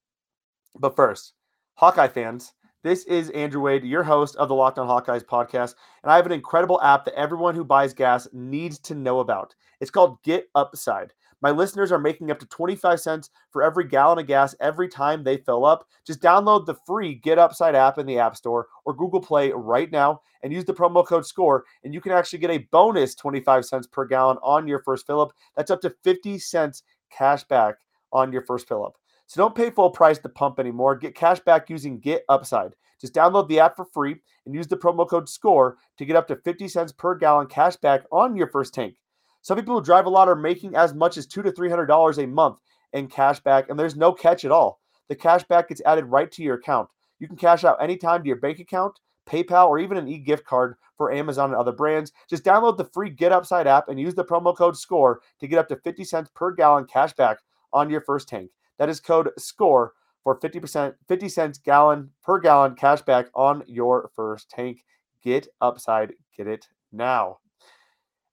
But 0.79 0.97
first, 0.97 1.35
Hawkeye 1.75 2.09
fans, 2.09 2.55
this 2.85 3.05
is 3.07 3.31
Andrew 3.31 3.63
Wade, 3.63 3.83
your 3.83 4.05
host 4.05 4.37
of 4.37 4.49
the 4.49 4.55
Locked 4.55 4.79
On 4.79 4.87
Hawkeyes 4.87 5.25
podcast, 5.25 5.75
and 6.03 6.13
I 6.13 6.17
have 6.17 6.27
an 6.27 6.33
incredible 6.33 6.81
app 6.81 7.05
that 7.05 7.19
everyone 7.19 7.57
who 7.57 7.65
buys 7.65 7.93
gas 7.93 8.29
needs 8.33 8.79
to 8.81 8.95
know 8.95 9.19
about. 9.19 9.55
It's 9.81 9.91
called 9.91 10.23
Get 10.23 10.49
Upside. 10.55 11.13
My 11.41 11.51
listeners 11.51 11.91
are 11.91 11.99
making 11.99 12.31
up 12.31 12.39
to 12.39 12.47
25 12.47 13.01
cents 13.01 13.31
for 13.51 13.65
every 13.65 13.85
gallon 13.85 14.19
of 14.19 14.27
gas 14.29 14.55
every 14.61 14.89
time 14.89 15.25
they 15.25 15.39
fill 15.39 15.65
up. 15.65 15.87
Just 16.07 16.21
download 16.21 16.67
the 16.67 16.77
free 16.87 17.17
Get 17.17 17.39
Upside 17.39 17.75
app 17.75 17.99
in 17.99 18.07
the 18.07 18.19
App 18.19 18.37
Store 18.37 18.69
or 18.85 18.95
Google 18.95 19.21
Play 19.21 19.51
right 19.53 19.91
now 19.91 20.21
and 20.45 20.53
use 20.53 20.65
the 20.65 20.75
promo 20.75 21.05
code 21.05 21.27
SCORE, 21.27 21.65
and 21.83 21.93
you 21.93 22.01
can 22.01 22.13
actually 22.13 22.39
get 22.39 22.51
a 22.51 22.67
bonus 22.71 23.17
25 23.17 23.65
cents 23.65 23.87
per 23.89 24.05
gallon 24.05 24.39
on 24.41 24.69
your 24.69 24.83
first 24.85 25.05
fill 25.05 25.21
up. 25.21 25.33
That's 25.57 25.73
up 25.73 25.81
to 25.81 25.95
50 26.05 26.39
cents 26.39 26.85
cash 27.11 27.43
back 27.45 27.75
on 28.13 28.33
your 28.33 28.43
first 28.43 28.69
fill 28.69 28.85
up. 28.85 28.97
So 29.29 29.43
don't 29.43 29.55
pay 29.55 29.69
full 29.69 29.91
price 29.91 30.19
to 30.21 30.29
pump 30.31 30.59
anymore. 30.59 30.97
Get 30.97 31.15
cash 31.15 31.39
back 31.41 31.69
using 31.69 32.01
Get 32.01 32.25
Upside. 32.31 32.75
Just 32.99 33.13
download 33.13 33.47
the 33.47 33.61
app 33.61 33.77
for 33.77 33.85
free 33.85 34.17
and 34.47 34.55
use 34.55 34.67
the 34.67 34.77
promo 34.77 35.07
code 35.07 35.29
SCORE 35.29 35.77
to 35.99 36.07
get 36.07 36.17
up 36.17 36.27
to 36.29 36.37
50 36.37 36.67
cents 36.67 36.93
per 36.93 37.15
gallon 37.15 37.47
cash 37.47 37.77
back 37.77 38.05
on 38.11 38.35
your 38.35 38.47
first 38.47 38.73
tank. 38.73 38.97
Some 39.43 39.59
people 39.59 39.79
who 39.79 39.85
drive 39.85 40.07
a 40.07 40.11
lot 40.11 40.29
are 40.29 40.35
making 40.35 40.77
as 40.77 40.95
much 40.95 41.19
as 41.19 41.27
two 41.27 41.43
to 41.43 41.53
three 41.53 41.69
hundred 41.69 41.87
dollars 41.87 42.19
a 42.19 42.27
month 42.27 42.59
in 42.95 43.07
cash 43.07 43.39
back, 43.41 43.69
and 43.69 43.79
there's 43.79 43.97
no 43.97 44.13
catch 44.13 44.47
at 44.47 44.51
all. 44.51 44.81
The 45.09 45.15
cash 45.15 45.45
back 45.45 45.69
gets 45.69 45.83
added 45.85 46.07
right 46.07 46.33
to 46.33 46.43
your 46.43 46.57
account. 46.57 46.89
You 47.19 47.29
can 47.29 47.37
cash 47.37 47.65
out 47.65 47.83
anytime 47.83 48.23
to 48.23 48.27
your 48.27 48.37
bank 48.37 48.61
account, 48.61 48.99
PayPal, 49.29 49.69
or 49.69 49.79
even 49.79 49.99
an 49.99 50.09
e-gift 50.09 50.47
card 50.47 50.77
for 50.97 51.13
Amazon 51.13 51.51
and 51.51 51.59
other 51.59 51.73
brands. 51.73 52.13
Just 52.31 52.45
download 52.45 52.79
the 52.79 52.85
free 52.85 53.11
Get 53.11 53.33
Upside 53.33 53.67
app 53.67 53.91
and 53.91 54.01
use 54.01 54.15
the 54.15 54.25
promo 54.25 54.57
code 54.57 54.77
SCORE 54.77 55.21
to 55.41 55.47
get 55.47 55.59
up 55.59 55.69
to 55.69 55.77
50 55.77 56.03
cents 56.05 56.31
per 56.35 56.51
gallon 56.53 56.87
cash 56.87 57.13
back 57.13 57.41
on 57.75 57.91
your 57.91 58.01
first 58.01 58.27
tank. 58.27 58.51
That 58.79 58.89
is 58.89 59.01
code 59.01 59.31
SCORE 59.39 59.93
for 60.25 60.39
50%, 60.39 60.95
50 61.09 61.29
cents 61.29 61.59
gallon 61.59 62.11
per 62.23 62.39
gallon 62.39 62.75
cash 62.75 63.03
back 63.03 63.27
on 63.35 63.63
your 63.67 64.11
first 64.15 64.51
tank. 64.51 64.85
Get 65.23 65.49
upside, 65.61 66.13
get 66.37 66.47
it 66.47 66.67
now. 66.93 67.39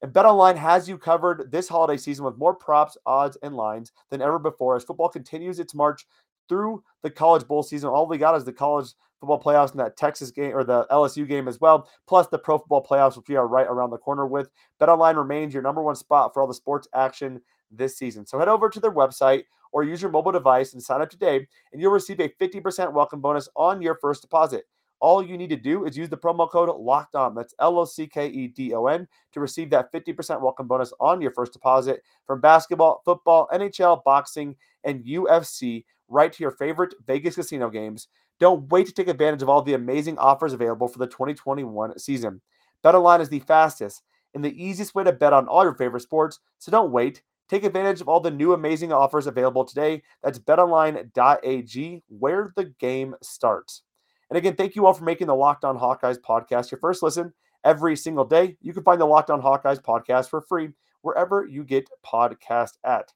And 0.01 0.13
BetOnline 0.13 0.57
has 0.57 0.87
you 0.87 0.97
covered 0.97 1.51
this 1.51 1.67
holiday 1.67 1.97
season 1.97 2.25
with 2.25 2.37
more 2.37 2.53
props, 2.53 2.97
odds, 3.05 3.37
and 3.41 3.55
lines 3.55 3.91
than 4.11 4.21
ever 4.21 4.37
before 4.37 4.75
as 4.75 4.83
football 4.83 5.09
continues 5.09 5.59
its 5.59 5.73
march 5.73 6.05
through 6.47 6.83
the 7.01 7.09
college 7.09 7.47
bowl 7.47 7.63
season. 7.63 7.89
All 7.89 8.07
we 8.07 8.17
got 8.17 8.35
is 8.35 8.43
the 8.43 8.53
college 8.53 8.89
football 9.19 9.41
playoffs 9.41 9.71
and 9.71 9.79
that 9.79 9.97
Texas 9.97 10.31
game 10.31 10.55
or 10.55 10.63
the 10.63 10.85
LSU 10.91 11.27
game 11.27 11.47
as 11.47 11.59
well, 11.59 11.89
plus 12.07 12.27
the 12.27 12.37
pro 12.37 12.57
football 12.57 12.85
playoffs, 12.85 13.17
which 13.17 13.29
we 13.29 13.35
are 13.35 13.47
right 13.47 13.67
around 13.67 13.89
the 13.89 13.97
corner 13.97 14.27
with. 14.27 14.49
BetOnline 14.79 15.15
remains 15.15 15.53
your 15.53 15.63
number 15.63 15.81
one 15.81 15.95
spot 15.95 16.33
for 16.33 16.41
all 16.41 16.47
the 16.47 16.53
sports 16.53 16.87
action 16.93 17.41
this 17.71 17.97
season. 17.97 18.25
So 18.25 18.37
head 18.37 18.47
over 18.47 18.69
to 18.69 18.79
their 18.79 18.91
website 18.91 19.45
or 19.75 19.83
use 19.83 20.01
your 20.01 20.09
mobile 20.09 20.31
device 20.31 20.71
and 20.71 20.81
sign 20.81 21.01
up 21.01 21.09
today, 21.09 21.45
and 21.73 21.81
you'll 21.81 21.91
receive 21.91 22.21
a 22.21 22.29
50% 22.29 22.93
welcome 22.93 23.19
bonus 23.19 23.49
on 23.57 23.81
your 23.81 23.95
first 23.95 24.21
deposit. 24.21 24.63
All 25.01 25.21
you 25.21 25.37
need 25.37 25.49
to 25.49 25.57
do 25.57 25.83
is 25.83 25.97
use 25.97 26.07
the 26.07 26.15
promo 26.15 26.49
code 26.49 26.73
locked 26.79 27.13
on. 27.13 27.35
That's 27.35 27.53
L 27.59 27.77
O 27.77 27.83
C 27.83 28.07
K 28.07 28.27
E 28.27 28.47
D 28.47 28.73
O 28.73 28.85
N 28.85 29.05
to 29.33 29.41
receive 29.41 29.69
that 29.71 29.91
50% 29.91 30.39
welcome 30.39 30.65
bonus 30.65 30.93
on 31.01 31.21
your 31.21 31.31
first 31.31 31.51
deposit 31.51 32.01
from 32.25 32.39
basketball, 32.39 33.01
football, 33.03 33.49
NHL, 33.51 34.01
boxing, 34.05 34.55
and 34.85 35.03
UFC 35.03 35.83
right 36.07 36.31
to 36.31 36.41
your 36.41 36.51
favorite 36.51 36.93
Vegas 37.05 37.35
casino 37.35 37.69
games. 37.69 38.07
Don't 38.39 38.69
wait 38.69 38.87
to 38.87 38.93
take 38.93 39.09
advantage 39.09 39.41
of 39.41 39.49
all 39.49 39.61
the 39.61 39.73
amazing 39.73 40.17
offers 40.17 40.53
available 40.53 40.87
for 40.87 40.99
the 40.99 41.07
2021 41.07 41.99
season. 41.99 42.39
BetOnline 42.81 43.19
is 43.19 43.27
the 43.27 43.39
fastest 43.41 44.03
and 44.33 44.43
the 44.43 44.63
easiest 44.63 44.95
way 44.95 45.03
to 45.03 45.11
bet 45.11 45.33
on 45.33 45.49
all 45.49 45.63
your 45.63 45.75
favorite 45.75 46.01
sports, 46.01 46.39
so 46.59 46.71
don't 46.71 46.93
wait. 46.93 47.21
Take 47.49 47.63
advantage 47.63 48.01
of 48.01 48.09
all 48.09 48.19
the 48.19 48.31
new 48.31 48.53
amazing 48.53 48.91
offers 48.91 49.27
available 49.27 49.65
today. 49.65 50.01
That's 50.23 50.39
betonline.ag, 50.39 52.03
where 52.07 52.53
the 52.55 52.65
game 52.79 53.15
starts. 53.21 53.83
And 54.29 54.37
again, 54.37 54.55
thank 54.55 54.75
you 54.75 54.85
all 54.85 54.93
for 54.93 55.03
making 55.03 55.27
the 55.27 55.35
Locked 55.35 55.63
On 55.63 55.77
Hawkeyes 55.77 56.17
podcast 56.19 56.71
your 56.71 56.79
first 56.79 57.03
listen 57.03 57.33
every 57.63 57.95
single 57.95 58.25
day. 58.25 58.57
You 58.61 58.73
can 58.73 58.83
find 58.83 58.99
the 58.99 59.05
Locked 59.05 59.29
On 59.29 59.41
Hawkeyes 59.41 59.81
podcast 59.81 60.29
for 60.29 60.41
free 60.41 60.69
wherever 61.01 61.45
you 61.45 61.63
get 61.63 61.89
podcast 62.05 62.73
at. 62.83 63.13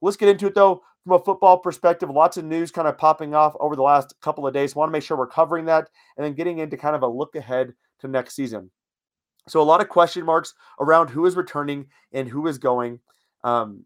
Let's 0.00 0.16
get 0.16 0.28
into 0.28 0.46
it 0.46 0.54
though. 0.54 0.82
From 1.04 1.12
a 1.12 1.24
football 1.24 1.58
perspective, 1.58 2.10
lots 2.10 2.36
of 2.36 2.44
news 2.44 2.70
kind 2.70 2.88
of 2.88 2.98
popping 2.98 3.34
off 3.34 3.56
over 3.60 3.76
the 3.76 3.82
last 3.82 4.14
couple 4.20 4.46
of 4.46 4.52
days. 4.52 4.74
Want 4.74 4.88
to 4.88 4.92
make 4.92 5.02
sure 5.02 5.16
we're 5.16 5.26
covering 5.26 5.64
that 5.66 5.88
and 6.16 6.26
then 6.26 6.34
getting 6.34 6.58
into 6.58 6.76
kind 6.76 6.94
of 6.94 7.02
a 7.02 7.08
look 7.08 7.34
ahead 7.34 7.72
to 8.00 8.08
next 8.08 8.34
season. 8.34 8.70
So 9.48 9.60
a 9.60 9.62
lot 9.62 9.80
of 9.80 9.88
question 9.88 10.24
marks 10.26 10.52
around 10.80 11.08
who 11.08 11.24
is 11.24 11.36
returning 11.36 11.86
and 12.12 12.28
who 12.28 12.46
is 12.46 12.58
going. 12.58 13.00
Um, 13.44 13.84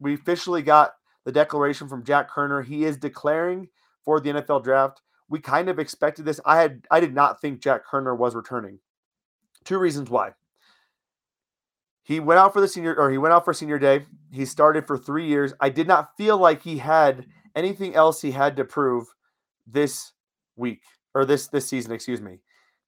we 0.00 0.14
officially 0.14 0.62
got 0.62 0.94
the 1.24 1.32
declaration 1.32 1.88
from 1.88 2.04
Jack 2.04 2.30
Koerner. 2.30 2.64
He 2.64 2.84
is 2.84 2.96
declaring 2.96 3.68
for 4.04 4.20
the 4.20 4.30
NFL 4.30 4.64
draft. 4.64 5.02
We 5.28 5.40
kind 5.40 5.68
of 5.68 5.78
expected 5.78 6.24
this. 6.24 6.40
I 6.46 6.60
had 6.60 6.86
I 6.90 7.00
did 7.00 7.14
not 7.14 7.40
think 7.40 7.60
Jack 7.60 7.86
Koerner 7.86 8.16
was 8.16 8.34
returning. 8.34 8.78
Two 9.64 9.78
reasons 9.78 10.08
why. 10.08 10.32
He 12.04 12.20
went 12.20 12.38
out 12.38 12.52
for 12.52 12.60
the 12.60 12.68
senior 12.68 12.94
or 12.94 13.10
he 13.10 13.18
went 13.18 13.34
out 13.34 13.44
for 13.44 13.52
senior 13.52 13.80
day. 13.80 14.06
He 14.30 14.44
started 14.44 14.86
for 14.86 14.96
3 14.96 15.26
years. 15.26 15.52
I 15.58 15.68
did 15.68 15.88
not 15.88 16.16
feel 16.16 16.38
like 16.38 16.62
he 16.62 16.78
had 16.78 17.26
anything 17.56 17.96
else 17.96 18.22
he 18.22 18.30
had 18.30 18.56
to 18.56 18.64
prove 18.64 19.08
this 19.66 20.12
week 20.54 20.82
or 21.14 21.24
this 21.24 21.48
this 21.48 21.66
season, 21.66 21.90
excuse 21.90 22.20
me. 22.20 22.38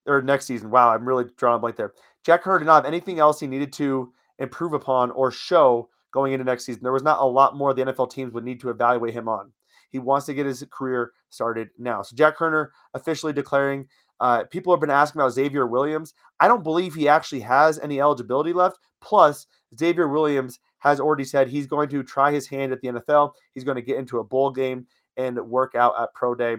Or 0.06 0.22
next 0.22 0.46
season. 0.46 0.70
Wow, 0.70 0.94
I'm 0.94 1.06
really 1.06 1.24
drawing 1.36 1.56
a 1.56 1.58
blank 1.58 1.74
there. 1.74 1.92
Jack 2.24 2.42
Kerner 2.42 2.60
did 2.60 2.66
not 2.66 2.84
have 2.84 2.92
anything 2.92 3.18
else 3.18 3.40
he 3.40 3.48
needed 3.48 3.72
to 3.74 4.12
improve 4.38 4.72
upon 4.72 5.10
or 5.10 5.32
show 5.32 5.88
going 6.12 6.32
into 6.32 6.44
next 6.44 6.64
season. 6.64 6.82
There 6.82 6.92
was 6.92 7.02
not 7.02 7.20
a 7.20 7.24
lot 7.24 7.56
more 7.56 7.74
the 7.74 7.84
NFL 7.84 8.10
teams 8.10 8.32
would 8.32 8.44
need 8.44 8.60
to 8.60 8.70
evaluate 8.70 9.14
him 9.14 9.28
on. 9.28 9.52
He 9.90 9.98
wants 9.98 10.26
to 10.26 10.34
get 10.34 10.46
his 10.46 10.64
career 10.70 11.12
started 11.30 11.68
now. 11.78 12.02
So 12.02 12.14
Jack 12.16 12.36
Koerner 12.38 12.68
officially 12.94 13.32
declaring. 13.32 13.86
Uh, 14.20 14.42
people 14.50 14.72
have 14.72 14.80
been 14.80 14.90
asking 14.90 15.20
about 15.20 15.32
Xavier 15.32 15.66
Williams. 15.66 16.12
I 16.40 16.48
don't 16.48 16.64
believe 16.64 16.92
he 16.92 17.08
actually 17.08 17.40
has 17.40 17.78
any 17.78 18.00
eligibility 18.00 18.52
left. 18.52 18.78
Plus, 19.00 19.46
Xavier 19.78 20.08
Williams 20.08 20.58
has 20.78 20.98
already 20.98 21.24
said 21.24 21.48
he's 21.48 21.66
going 21.66 21.88
to 21.90 22.02
try 22.02 22.32
his 22.32 22.48
hand 22.48 22.72
at 22.72 22.80
the 22.80 22.88
NFL. 22.88 23.32
He's 23.54 23.64
going 23.64 23.76
to 23.76 23.82
get 23.82 23.96
into 23.96 24.18
a 24.18 24.24
bowl 24.24 24.50
game 24.50 24.86
and 25.16 25.38
work 25.48 25.74
out 25.74 25.94
at 26.00 26.12
pro 26.14 26.34
day 26.34 26.56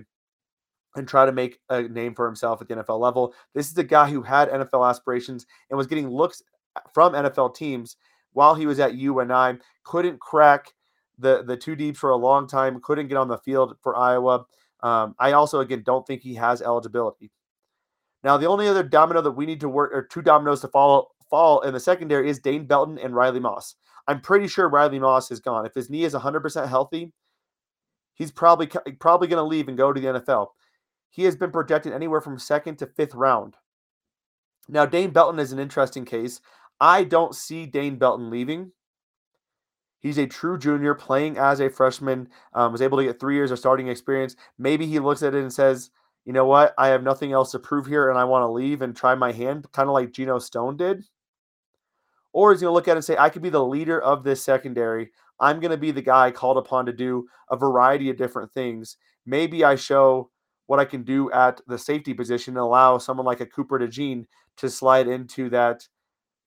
and 0.96 1.08
try 1.08 1.26
to 1.26 1.32
make 1.32 1.60
a 1.70 1.84
name 1.84 2.16
for 2.16 2.26
himself 2.26 2.62
at 2.62 2.68
the 2.68 2.76
NFL 2.76 3.00
level. 3.00 3.34
This 3.54 3.70
is 3.70 3.78
a 3.78 3.84
guy 3.84 4.10
who 4.10 4.22
had 4.22 4.50
NFL 4.50 4.90
aspirations 4.90 5.46
and 5.70 5.78
was 5.78 5.88
getting 5.88 6.10
looks 6.10 6.42
from 6.94 7.14
NFL 7.14 7.56
teams 7.56 7.98
while 8.34 8.56
he 8.56 8.66
was 8.66 8.80
at 8.80 8.96
UNI. 8.96 9.60
Couldn't 9.84 10.20
crack 10.20 10.74
the 11.18 11.44
the 11.44 11.58
two 11.58 11.76
deeps 11.76 12.00
for 12.00 12.12
a 12.12 12.16
long 12.16 12.48
time. 12.48 12.80
Couldn't 12.82 13.08
get 13.08 13.18
on 13.18 13.28
the 13.28 13.38
field 13.38 13.76
for 13.82 13.96
Iowa. 13.96 14.46
Um, 14.82 15.16
I 15.20 15.34
also 15.34 15.60
again 15.60 15.84
don't 15.86 16.06
think 16.08 16.22
he 16.22 16.36
has 16.36 16.62
eligibility. 16.62 17.32
Now 18.24 18.38
the 18.38 18.48
only 18.48 18.68
other 18.68 18.84
domino 18.84 19.22
that 19.22 19.32
we 19.32 19.46
need 19.46 19.60
to 19.62 19.70
work 19.70 19.92
or 19.94 20.04
two 20.04 20.22
dominoes 20.22 20.62
to 20.62 20.68
follow 20.70 21.08
fall 21.30 21.62
in 21.62 21.74
the 21.74 21.80
secondary 21.80 22.30
is 22.30 22.40
Dane 22.40 22.66
Belton 22.66 22.98
and 22.98 23.16
Riley 23.16 23.40
Moss. 23.40 23.76
I'm 24.08 24.22
pretty 24.22 24.48
sure 24.48 24.70
Riley 24.70 25.00
Moss 25.00 25.30
is 25.32 25.40
gone. 25.40 25.66
If 25.66 25.76
his 25.76 25.90
knee 25.90 26.04
is 26.04 26.16
100% 26.16 26.68
healthy, 26.68 27.14
he's 28.16 28.32
probably 28.32 28.68
probably 29.00 29.28
going 29.28 29.42
to 29.42 29.44
leave 29.44 29.68
and 29.68 29.78
go 29.78 29.94
to 29.94 30.00
the 30.00 30.20
NFL. 30.20 30.48
He 31.10 31.24
has 31.24 31.36
been 31.36 31.52
projected 31.52 31.94
anywhere 31.94 32.22
from 32.22 32.40
second 32.40 32.78
to 32.78 32.88
fifth 32.88 33.14
round. 33.14 33.56
Now 34.68 34.86
Dane 34.86 35.12
Belton 35.12 35.40
is 35.40 35.52
an 35.52 35.60
interesting 35.60 36.06
case. 36.06 36.42
I 36.80 37.04
don't 37.04 37.36
see 37.36 37.66
Dane 37.66 37.98
Belton 37.98 38.30
leaving. 38.30 38.72
He's 40.00 40.18
a 40.18 40.28
true 40.28 40.58
junior 40.58 40.96
playing 40.96 41.38
as 41.38 41.60
a 41.60 41.70
freshman, 41.70 42.30
um, 42.54 42.72
was 42.72 42.82
able 42.82 42.98
to 42.98 43.04
get 43.04 43.20
three 43.20 43.36
years 43.36 43.52
of 43.52 43.60
starting 43.60 43.90
experience. 43.90 44.36
Maybe 44.58 44.86
he 44.86 45.00
looks 45.00 45.24
at 45.24 45.36
it 45.36 45.42
and 45.42 45.52
says, 45.52 45.92
you 46.26 46.32
know 46.32 46.46
what, 46.46 46.74
I 46.78 46.88
have 46.90 47.04
nothing 47.04 47.34
else 47.34 47.52
to 47.52 47.60
prove 47.60 47.86
here 47.86 48.10
and 48.10 48.18
I 48.18 48.24
want 48.24 48.44
to 48.44 48.52
leave 48.52 48.82
and 48.82 48.96
try 48.96 49.16
my 49.16 49.32
hand, 49.32 49.68
kind 49.74 49.90
of 49.90 49.94
like 49.94 50.12
Geno 50.12 50.40
Stone 50.40 50.78
did. 50.78 51.04
Or 52.32 52.52
he's 52.52 52.62
going 52.62 52.70
to 52.70 52.74
look 52.74 52.88
at 52.88 52.92
it 52.92 52.98
and 52.98 53.06
say, 53.06 53.18
I 53.18 53.30
could 53.30 53.42
be 53.42 53.50
the 53.50 53.66
leader 53.66 54.00
of 54.02 54.24
this 54.24 54.42
secondary. 54.44 55.10
I'm 55.40 55.60
going 55.60 55.72
to 55.72 55.78
be 55.78 55.92
the 55.92 56.02
guy 56.02 56.32
called 56.32 56.58
upon 56.58 56.86
to 56.86 56.94
do 56.94 57.28
a 57.50 57.58
variety 57.58 58.10
of 58.10 58.18
different 58.18 58.54
things. 58.54 58.98
Maybe 59.26 59.64
I 59.64 59.76
show 59.76 60.30
what 60.68 60.80
I 60.80 60.86
can 60.86 61.04
do 61.04 61.32
at 61.32 61.62
the 61.68 61.78
safety 61.78 62.14
position 62.14 62.54
and 62.54 62.62
allow 62.62 63.00
someone 63.00 63.26
like 63.26 63.42
a 63.42 63.46
Cooper 63.46 63.80
DeJean 63.80 64.26
to 64.58 64.70
slide 64.70 65.08
into 65.08 65.50
that 65.50 65.88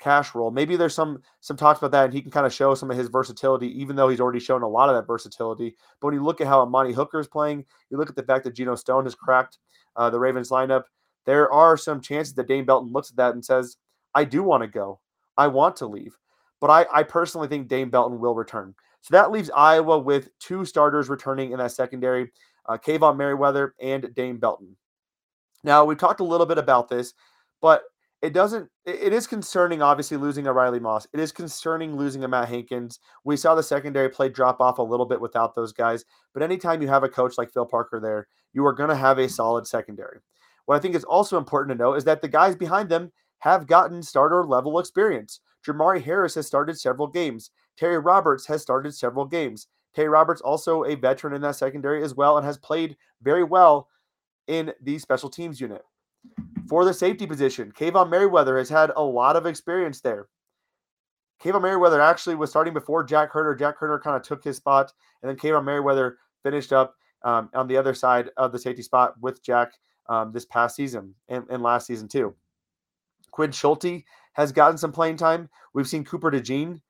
cash 0.02 0.34
role. 0.34 0.50
Maybe 0.50 0.76
there's 0.76 0.94
some 0.94 1.22
some 1.40 1.56
talks 1.56 1.78
about 1.78 1.92
that, 1.92 2.06
and 2.06 2.14
he 2.14 2.20
can 2.20 2.30
kind 2.30 2.46
of 2.46 2.52
show 2.52 2.74
some 2.74 2.90
of 2.90 2.96
his 2.96 3.08
versatility, 3.08 3.68
even 3.80 3.96
though 3.96 4.08
he's 4.08 4.20
already 4.20 4.40
shown 4.40 4.62
a 4.62 4.68
lot 4.68 4.88
of 4.88 4.96
that 4.96 5.06
versatility. 5.06 5.76
But 6.00 6.08
when 6.08 6.14
you 6.14 6.22
look 6.22 6.40
at 6.40 6.46
how 6.46 6.60
Amani 6.60 6.92
Hooker 6.92 7.20
is 7.20 7.28
playing, 7.28 7.64
you 7.90 7.98
look 7.98 8.10
at 8.10 8.16
the 8.16 8.22
fact 8.22 8.44
that 8.44 8.54
Geno 8.54 8.74
Stone 8.74 9.04
has 9.04 9.14
cracked 9.14 9.58
uh, 9.96 10.10
the 10.10 10.18
Ravens 10.18 10.50
lineup. 10.50 10.84
There 11.24 11.52
are 11.52 11.76
some 11.76 12.00
chances 12.00 12.34
that 12.34 12.48
Dane 12.48 12.64
Belton 12.64 12.92
looks 12.92 13.10
at 13.10 13.16
that 13.16 13.34
and 13.34 13.44
says, 13.44 13.76
"I 14.14 14.24
do 14.24 14.42
want 14.42 14.62
to 14.62 14.68
go. 14.68 15.00
I 15.36 15.46
want 15.46 15.76
to 15.76 15.86
leave." 15.86 16.18
But 16.60 16.70
I, 16.70 16.86
I 16.92 17.02
personally 17.02 17.48
think 17.48 17.68
Dane 17.68 17.90
Belton 17.90 18.20
will 18.20 18.34
return. 18.34 18.74
So 19.02 19.12
that 19.12 19.32
leaves 19.32 19.50
Iowa 19.50 19.98
with 19.98 20.30
two 20.38 20.64
starters 20.64 21.08
returning 21.08 21.50
in 21.50 21.58
that 21.58 21.72
secondary, 21.72 22.30
uh, 22.66 22.78
Kaevon 22.78 23.16
Merriweather 23.16 23.74
and 23.80 24.14
Dane 24.14 24.36
Belton. 24.38 24.76
Now 25.64 25.84
we've 25.84 25.98
talked 25.98 26.20
a 26.20 26.24
little 26.24 26.46
bit 26.46 26.58
about 26.58 26.88
this, 26.88 27.14
but 27.60 27.82
it 28.22 28.32
doesn't 28.32 28.68
it 28.86 29.12
is 29.12 29.26
concerning 29.26 29.82
obviously 29.82 30.16
losing 30.16 30.46
a 30.46 30.52
Riley 30.52 30.78
Moss. 30.78 31.08
It 31.12 31.18
is 31.18 31.32
concerning 31.32 31.96
losing 31.96 32.22
a 32.22 32.28
Matt 32.28 32.48
Hankins. 32.48 33.00
We 33.24 33.36
saw 33.36 33.56
the 33.56 33.62
secondary 33.62 34.08
play 34.08 34.28
drop 34.28 34.60
off 34.60 34.78
a 34.78 34.82
little 34.82 35.06
bit 35.06 35.20
without 35.20 35.54
those 35.56 35.72
guys, 35.72 36.04
but 36.32 36.42
anytime 36.42 36.80
you 36.80 36.88
have 36.88 37.02
a 37.02 37.08
coach 37.08 37.36
like 37.36 37.52
Phil 37.52 37.66
Parker 37.66 38.00
there, 38.00 38.28
you 38.52 38.64
are 38.64 38.72
going 38.72 38.90
to 38.90 38.96
have 38.96 39.18
a 39.18 39.28
solid 39.28 39.66
secondary. 39.66 40.20
What 40.66 40.76
I 40.76 40.78
think 40.78 40.94
is 40.94 41.04
also 41.04 41.36
important 41.36 41.76
to 41.76 41.82
know 41.82 41.94
is 41.94 42.04
that 42.04 42.22
the 42.22 42.28
guys 42.28 42.54
behind 42.54 42.88
them 42.88 43.10
have 43.40 43.66
gotten 43.66 44.02
starter 44.02 44.44
level 44.44 44.78
experience. 44.78 45.40
Jermari 45.66 46.00
Harris 46.00 46.36
has 46.36 46.46
started 46.46 46.78
several 46.78 47.08
games. 47.08 47.50
Terry 47.76 47.98
Roberts 47.98 48.46
has 48.46 48.62
started 48.62 48.94
several 48.94 49.26
games. 49.26 49.66
Terry 49.96 50.08
Roberts 50.08 50.40
also 50.40 50.84
a 50.84 50.94
veteran 50.94 51.34
in 51.34 51.42
that 51.42 51.56
secondary 51.56 52.04
as 52.04 52.14
well 52.14 52.36
and 52.36 52.46
has 52.46 52.56
played 52.56 52.96
very 53.20 53.42
well 53.42 53.88
in 54.46 54.72
the 54.80 54.98
special 54.98 55.28
teams 55.28 55.60
unit 55.60 55.84
for 56.72 56.86
the 56.86 56.94
safety 56.94 57.26
position. 57.26 57.70
Kaevon 57.70 58.08
Merriweather 58.08 58.56
has 58.56 58.70
had 58.70 58.92
a 58.96 59.02
lot 59.02 59.36
of 59.36 59.44
experience 59.44 60.00
there. 60.00 60.28
Kaevon 61.44 61.60
Merriweather 61.60 62.00
actually 62.00 62.34
was 62.34 62.48
starting 62.48 62.72
before 62.72 63.04
Jack 63.04 63.30
Koerner. 63.30 63.58
Jack 63.58 63.78
Koerner 63.78 64.00
kind 64.00 64.16
of 64.16 64.22
took 64.22 64.42
his 64.42 64.56
spot, 64.56 64.90
and 65.20 65.28
then 65.28 65.36
Kaevon 65.36 65.64
Merriweather 65.64 66.16
finished 66.42 66.72
up 66.72 66.94
um, 67.24 67.50
on 67.52 67.68
the 67.68 67.76
other 67.76 67.92
side 67.92 68.30
of 68.38 68.52
the 68.52 68.58
safety 68.58 68.80
spot 68.80 69.12
with 69.20 69.44
Jack 69.44 69.72
um, 70.08 70.32
this 70.32 70.46
past 70.46 70.74
season 70.74 71.14
and, 71.28 71.44
and, 71.50 71.62
last 71.62 71.86
season 71.86 72.08
too. 72.08 72.34
Quinn 73.32 73.52
Schulte 73.52 74.04
has 74.32 74.50
gotten 74.50 74.78
some 74.78 74.92
playing 74.92 75.18
time. 75.18 75.50
We've 75.74 75.86
seen 75.86 76.06
Cooper 76.06 76.30
DeJean 76.30 76.80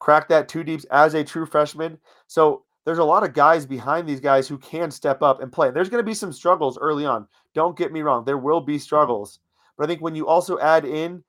crack 0.00 0.28
that 0.28 0.50
two 0.50 0.64
deeps 0.64 0.84
as 0.90 1.14
a 1.14 1.24
true 1.24 1.46
freshman. 1.46 1.96
So 2.26 2.64
there's 2.84 2.98
a 2.98 3.04
lot 3.04 3.22
of 3.22 3.34
guys 3.34 3.66
behind 3.66 4.08
these 4.08 4.20
guys 4.20 4.48
who 4.48 4.58
can 4.58 4.90
step 4.90 5.22
up 5.22 5.42
and 5.42 5.52
play. 5.52 5.70
There's 5.70 5.88
going 5.88 6.02
to 6.02 6.08
be 6.08 6.14
some 6.14 6.32
struggles 6.32 6.78
early 6.78 7.04
on. 7.04 7.26
Don't 7.54 7.76
get 7.76 7.92
me 7.92 8.02
wrong, 8.02 8.24
there 8.24 8.38
will 8.38 8.60
be 8.60 8.78
struggles. 8.78 9.40
But 9.76 9.84
I 9.84 9.86
think 9.86 10.02
when 10.02 10.14
you 10.14 10.26
also 10.26 10.58
add 10.58 10.84
in 10.84 11.22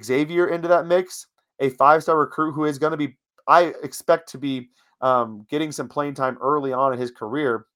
Xavier 0.00 0.48
into 0.48 0.68
that 0.68 0.86
mix, 0.86 1.26
a 1.60 1.70
five 1.70 2.02
star 2.02 2.18
recruit 2.18 2.52
who 2.52 2.64
is 2.64 2.78
going 2.78 2.92
to 2.92 2.96
be, 2.96 3.16
I 3.46 3.74
expect 3.82 4.30
to 4.30 4.38
be 4.38 4.70
um, 5.00 5.46
getting 5.50 5.72
some 5.72 5.88
playing 5.88 6.14
time 6.14 6.38
early 6.40 6.72
on 6.72 6.92
in 6.92 6.98
his 6.98 7.10
career, 7.10 7.66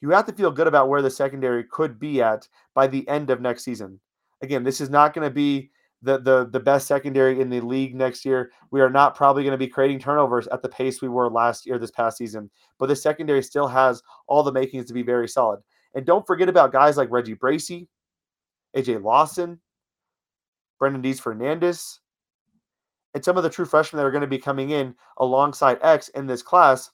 you 0.00 0.10
have 0.10 0.26
to 0.26 0.32
feel 0.32 0.50
good 0.50 0.66
about 0.66 0.88
where 0.88 1.02
the 1.02 1.10
secondary 1.10 1.64
could 1.64 1.98
be 1.98 2.22
at 2.22 2.48
by 2.74 2.86
the 2.86 3.06
end 3.08 3.30
of 3.30 3.40
next 3.40 3.64
season. 3.64 4.00
Again, 4.42 4.64
this 4.64 4.80
is 4.80 4.88
not 4.88 5.12
going 5.12 5.28
to 5.28 5.34
be 5.34 5.70
the 6.02 6.18
the 6.18 6.48
the 6.50 6.60
best 6.60 6.86
secondary 6.86 7.40
in 7.40 7.50
the 7.50 7.60
league 7.60 7.94
next 7.94 8.24
year. 8.24 8.50
We 8.70 8.80
are 8.80 8.90
not 8.90 9.14
probably 9.14 9.42
going 9.42 9.52
to 9.52 9.58
be 9.58 9.68
creating 9.68 9.98
turnovers 9.98 10.46
at 10.48 10.62
the 10.62 10.68
pace 10.68 11.02
we 11.02 11.08
were 11.08 11.30
last 11.30 11.66
year, 11.66 11.78
this 11.78 11.90
past 11.90 12.18
season. 12.18 12.50
But 12.78 12.86
the 12.86 12.96
secondary 12.96 13.42
still 13.42 13.68
has 13.68 14.02
all 14.26 14.42
the 14.42 14.52
makings 14.52 14.86
to 14.86 14.94
be 14.94 15.02
very 15.02 15.28
solid. 15.28 15.60
And 15.94 16.06
don't 16.06 16.26
forget 16.26 16.48
about 16.48 16.72
guys 16.72 16.96
like 16.96 17.10
Reggie 17.10 17.34
Bracy, 17.34 17.88
AJ 18.76 19.02
Lawson, 19.02 19.60
Brenden 20.80 21.04
Deasfernandes, 21.04 21.98
and 23.14 23.24
some 23.24 23.36
of 23.36 23.42
the 23.42 23.50
true 23.50 23.64
freshmen 23.64 23.98
that 23.98 24.06
are 24.06 24.12
going 24.12 24.20
to 24.22 24.26
be 24.26 24.38
coming 24.38 24.70
in 24.70 24.94
alongside 25.18 25.78
X 25.82 26.08
in 26.10 26.26
this 26.26 26.42
class. 26.42 26.90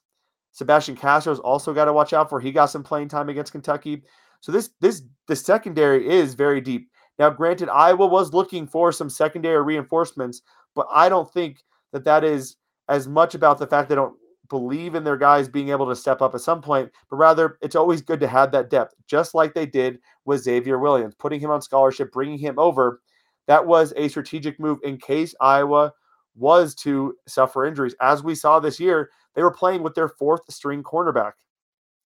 Sebastian 0.53 0.97
Castro's 0.97 1.39
also 1.39 1.75
got 1.75 1.85
to 1.85 1.93
watch 1.93 2.15
out 2.15 2.31
for. 2.31 2.41
He 2.41 2.51
got 2.51 2.67
some 2.67 2.83
playing 2.83 3.09
time 3.09 3.29
against 3.29 3.53
Kentucky. 3.53 4.03
So 4.41 4.53
this 4.53 4.71
this 4.81 5.03
the 5.29 5.37
secondary 5.37 6.09
is 6.09 6.35
very 6.35 6.61
deep. 6.61 6.89
Now, 7.19 7.31
granted, 7.31 7.69
Iowa 7.69 8.07
was 8.07 8.35
looking 8.35 8.67
for 8.67 8.93
some 8.93 9.09
secondary 9.09 9.63
reinforcements, 9.63 10.43
but 10.75 10.87
I 10.93 11.09
don't 11.09 11.33
think 11.33 11.63
that 11.93 12.05
that 12.05 12.25
is 12.25 12.57
as 12.89 13.09
much 13.09 13.35
about 13.35 13.59
the 13.59 13.67
fact 13.67 13.89
they 13.89 13.95
don't 13.95 14.17
believe 14.49 14.95
in 14.95 15.03
their 15.03 15.17
guys 15.17 15.49
being 15.49 15.71
able 15.71 15.89
to 15.89 15.97
step 15.97 16.23
up 16.23 16.35
at 16.35 16.41
some 16.41 16.63
point, 16.63 16.91
but 17.11 17.17
rather 17.17 17.59
it's 17.63 17.75
always 17.75 18.01
good 18.01 18.21
to 18.21 18.29
have 18.29 18.53
that 18.53 18.71
depth, 18.71 18.95
just 19.09 19.35
like 19.35 19.55
they 19.55 19.67
did 19.67 19.99
with 20.25 20.43
Xavier 20.43 20.79
Williams, 20.79 21.15
putting 21.15 21.41
him 21.41 21.51
on 21.51 21.63
scholarship, 21.63 22.13
bringing 22.13 22.39
him 22.39 22.59
over. 22.59 23.01
That 23.47 23.67
was 23.67 23.93
a 23.97 24.09
strategic 24.09 24.61
move 24.61 24.79
in 24.85 24.99
case 24.99 25.35
Iowa 25.41 25.93
was 26.37 26.75
to 26.77 27.17
suffer 27.27 27.65
injuries. 27.65 27.95
As 28.01 28.23
we 28.23 28.35
saw 28.35 28.61
this 28.61 28.79
year, 28.79 29.11
they 29.35 29.43
were 29.43 29.51
playing 29.51 29.83
with 29.83 29.95
their 29.95 30.09
fourth 30.09 30.43
string 30.51 30.83
cornerback, 30.83 31.33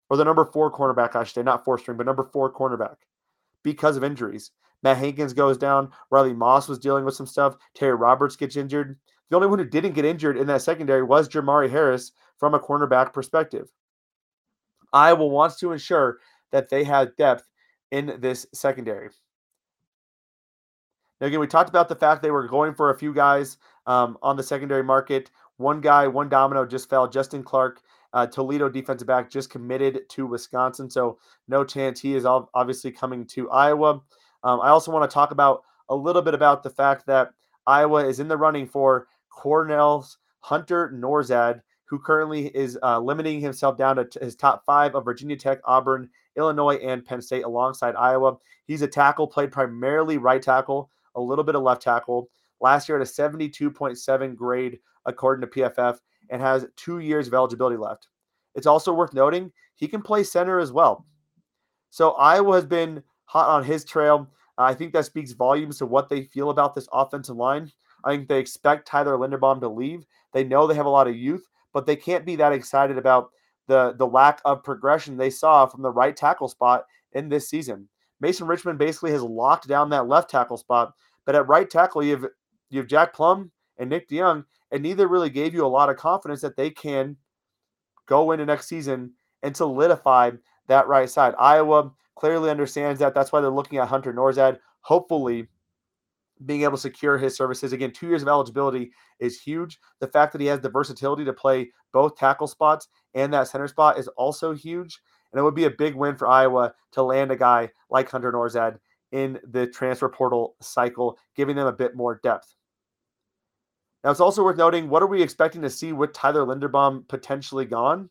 or 0.09 0.16
the 0.16 0.25
number 0.25 0.45
four 0.45 0.73
cornerback, 0.73 1.16
I 1.16 1.25
should 1.25 1.35
say, 1.35 1.42
not 1.42 1.64
fourth 1.64 1.80
string, 1.83 1.97
but 1.97 2.07
number 2.07 2.25
four 2.25 2.52
cornerback 2.52 2.97
because 3.62 3.97
of 3.97 4.04
injuries. 4.04 4.50
Matt 4.82 4.96
Hankins 4.96 5.32
goes 5.32 5.58
down. 5.58 5.90
Riley 6.10 6.32
Moss 6.32 6.68
was 6.68 6.78
dealing 6.78 7.04
with 7.04 7.14
some 7.14 7.26
stuff. 7.26 7.56
Terry 7.75 7.94
Roberts 7.94 8.37
gets 8.37 8.56
injured. 8.56 8.99
The 9.28 9.37
only 9.37 9.49
one 9.49 9.58
who 9.58 9.64
didn't 9.64 9.94
get 9.94 10.04
injured 10.04 10.37
in 10.37 10.46
that 10.49 10.62
secondary 10.62 11.02
was 11.02 11.28
Jermari 11.28 11.70
Harris 11.70 12.12
from 12.38 12.54
a 12.54 12.60
cornerback 12.60 13.12
perspective. 13.12 13.70
Iowa 14.92 15.26
wants 15.26 15.56
to 15.60 15.72
ensure 15.72 16.18
that 16.50 16.68
they 16.68 16.84
have 16.84 17.16
depth 17.16 17.49
in 17.90 18.16
this 18.20 18.46
secondary. 18.52 19.10
Now, 21.20 21.26
again, 21.26 21.40
we 21.40 21.46
talked 21.46 21.68
about 21.68 21.88
the 21.88 21.96
fact 21.96 22.22
they 22.22 22.30
were 22.30 22.49
going 22.49 22.75
for 22.75 22.90
a 22.90 22.99
few 22.99 23.12
guys 23.12 23.58
um, 23.87 24.16
on 24.22 24.37
the 24.37 24.42
secondary 24.42 24.82
market. 24.82 25.30
One 25.58 25.80
guy, 25.80 26.06
one 26.06 26.28
domino 26.28 26.64
just 26.64 26.88
fell. 26.88 27.06
Justin 27.06 27.42
Clark, 27.42 27.82
uh, 28.14 28.26
Toledo 28.26 28.68
defensive 28.68 29.06
back, 29.06 29.30
just 29.30 29.50
committed 29.50 30.08
to 30.08 30.26
Wisconsin. 30.26 30.88
So, 30.88 31.18
no 31.46 31.62
chance 31.62 32.00
he 32.00 32.14
is 32.14 32.25
obviously 32.25 32.90
coming 32.90 33.26
to 33.26 33.50
Iowa. 33.50 34.00
Um, 34.42 34.61
I 34.61 34.68
also 34.68 34.90
want 34.90 35.09
to 35.09 35.12
talk 35.12 35.30
about 35.30 35.62
a 35.88 35.94
little 35.94 36.23
bit 36.23 36.35
about 36.35 36.62
the 36.62 36.70
fact 36.70 37.06
that 37.06 37.30
Iowa 37.66 38.06
is 38.06 38.20
in 38.20 38.28
the 38.28 38.37
running 38.37 38.66
for 38.66 39.09
Cornell's 39.28 40.18
Hunter 40.40 40.92
Nourzad, 40.94 41.61
who 41.85 41.99
currently 41.99 42.47
is 42.49 42.78
uh, 42.82 42.99
limiting 42.99 43.40
himself 43.40 43.76
down 43.76 43.97
to 43.97 44.04
t- 44.04 44.20
his 44.20 44.37
top 44.37 44.64
five 44.64 44.94
of 44.94 45.04
Virginia 45.04 45.37
Tech, 45.37 45.61
Auburn, 45.64 46.09
Illinois, 46.37 46.76
and 46.76 47.04
Penn 47.04 47.20
State 47.20 47.44
alongside 47.44 47.97
Iowa. 47.97 48.37
He's 48.66 48.82
a 48.82 48.88
tackle, 48.88 49.26
played 49.26 49.52
primarily 49.52 50.16
right 50.16 50.40
tackle, 50.40 50.90
a 51.16 51.20
little 51.20 51.44
bit 51.44 51.56
of 51.56 51.62
left 51.62 51.82
tackle. 51.82 52.30
Last 52.61 52.88
year 52.88 53.00
at 53.00 53.06
a 53.06 53.11
72.7 53.11 54.37
grade 54.37 54.78
according 55.06 55.49
to 55.49 55.61
PFF 55.61 55.99
and 56.30 56.40
has 56.40 56.66
two 56.76 57.00
years 57.00 57.26
of 57.26 57.35
eligibility 57.35 57.76
left. 57.76 58.09
It's 58.54 58.66
also 58.66 58.92
worth 58.92 59.14
noting 59.14 59.52
he 59.76 59.88
can 59.88 60.02
play 60.02 60.23
center 60.23 60.59
as 60.59 60.73
well. 60.73 61.06
So 61.90 62.12
Iowa 62.12 62.54
has 62.54 62.66
been 62.66 63.02
hot 63.30 63.49
on 63.49 63.62
his 63.62 63.84
trail. 63.84 64.28
Uh, 64.58 64.62
I 64.62 64.75
think 64.75 64.92
that 64.92 65.04
speaks 65.04 65.30
volumes 65.30 65.78
to 65.78 65.87
what 65.87 66.08
they 66.08 66.25
feel 66.25 66.50
about 66.50 66.75
this 66.75 66.88
offensive 66.92 67.37
line. 67.37 67.70
I 68.04 68.10
think 68.10 68.28
they 68.28 68.40
expect 68.40 68.88
Tyler 68.88 69.16
Linderbaum 69.16 69.60
to 69.60 69.68
leave. 69.68 70.04
They 70.32 70.42
know 70.42 70.66
they 70.66 70.75
have 70.75 70.87
a 70.87 70.90
lot 70.90 71.06
of 71.06 71.14
youth, 71.14 71.46
but 71.72 71.87
they 71.87 71.94
can't 71.94 72.26
be 72.26 72.34
that 72.37 72.52
excited 72.52 72.99
about 72.99 73.30
the 73.68 73.94
the 73.96 74.06
lack 74.06 74.40
of 74.44 74.64
progression 74.64 75.16
they 75.16 75.30
saw 75.30 75.64
from 75.66 75.82
the 75.82 75.92
right 75.92 76.16
tackle 76.16 76.49
spot 76.49 76.87
in 77.12 77.28
this 77.28 77.49
season. 77.49 77.88
Mason 78.20 78.49
Richmond 78.49 78.80
basically 78.80 79.12
has 79.12 79.22
locked 79.22 79.68
down 79.68 79.90
that 79.90 80.08
left 80.08 80.28
tackle 80.28 80.56
spot, 80.56 80.92
but 81.25 81.37
at 81.37 81.46
right 81.46 81.70
tackle 81.70 82.02
you 82.02 82.12
have 82.12 82.26
you 82.70 82.80
have 82.80 82.88
Jack 82.88 83.14
Plumb 83.14 83.52
and 83.78 83.88
Nick 83.90 84.08
DeJong, 84.08 84.44
and 84.72 84.82
neither 84.82 85.06
really 85.06 85.30
gave 85.30 85.54
you 85.54 85.64
a 85.64 85.68
lot 85.68 85.88
of 85.88 85.96
confidence 85.96 86.40
that 86.40 86.56
they 86.56 86.70
can 86.70 87.16
go 88.06 88.32
into 88.32 88.44
next 88.44 88.66
season 88.66 89.12
and 89.44 89.56
solidify 89.56 90.32
that 90.66 90.88
right 90.88 91.08
side. 91.08 91.34
Iowa 91.38 91.92
clearly 92.20 92.50
understands 92.50 93.00
that. 93.00 93.14
That's 93.14 93.32
why 93.32 93.40
they're 93.40 93.50
looking 93.50 93.78
at 93.78 93.88
Hunter 93.88 94.12
Nourzad. 94.12 94.58
Hopefully, 94.82 95.48
being 96.44 96.62
able 96.62 96.76
to 96.76 96.80
secure 96.80 97.16
his 97.16 97.34
services. 97.34 97.72
Again, 97.72 97.92
two 97.92 98.08
years 98.08 98.23
of 98.23 98.28
eligibility 98.28 98.92
is 99.18 99.40
huge. 99.40 99.78
The 100.00 100.06
fact 100.06 100.32
that 100.32 100.40
he 100.40 100.47
has 100.49 100.60
the 100.60 100.68
versatility 100.68 101.25
to 101.25 101.32
play 101.32 101.71
both 101.92 102.16
tackle 102.16 102.47
spots 102.47 102.88
and 103.14 103.32
that 103.32 103.49
center 103.49 103.68
spot 103.68 103.99
is 103.99 104.08
also 104.08 104.54
huge. 104.54 105.00
And 105.32 105.40
it 105.40 105.42
would 105.42 105.54
be 105.54 105.64
a 105.64 105.71
big 105.71 105.95
win 105.95 106.16
for 106.16 106.28
Iowa 106.28 106.75
to 106.92 107.02
land 107.02 107.30
a 107.30 107.36
guy 107.36 107.71
like 107.88 108.10
Hunter 108.10 108.32
Nourzad 108.32 108.78
in 109.12 109.38
the 109.49 109.66
transfer 109.66 110.08
portal 110.08 110.56
cycle, 110.60 111.18
giving 111.36 111.56
them 111.56 111.66
a 111.66 111.73
bit 111.73 111.97
more 111.97 112.21
depth. 112.23 112.54
Now, 114.04 114.10
it's 114.10 114.21
also 114.21 114.45
worth 114.45 114.56
noting 114.56 114.88
what 114.88 115.02
are 115.02 115.08
we 115.08 115.23
expecting 115.23 115.62
to 115.62 115.71
see 115.71 115.92
with 115.92 116.12
Tyler 116.12 116.45
Linderbaum 116.45 117.06
potentially 117.08 117.64
gone? 117.64 118.08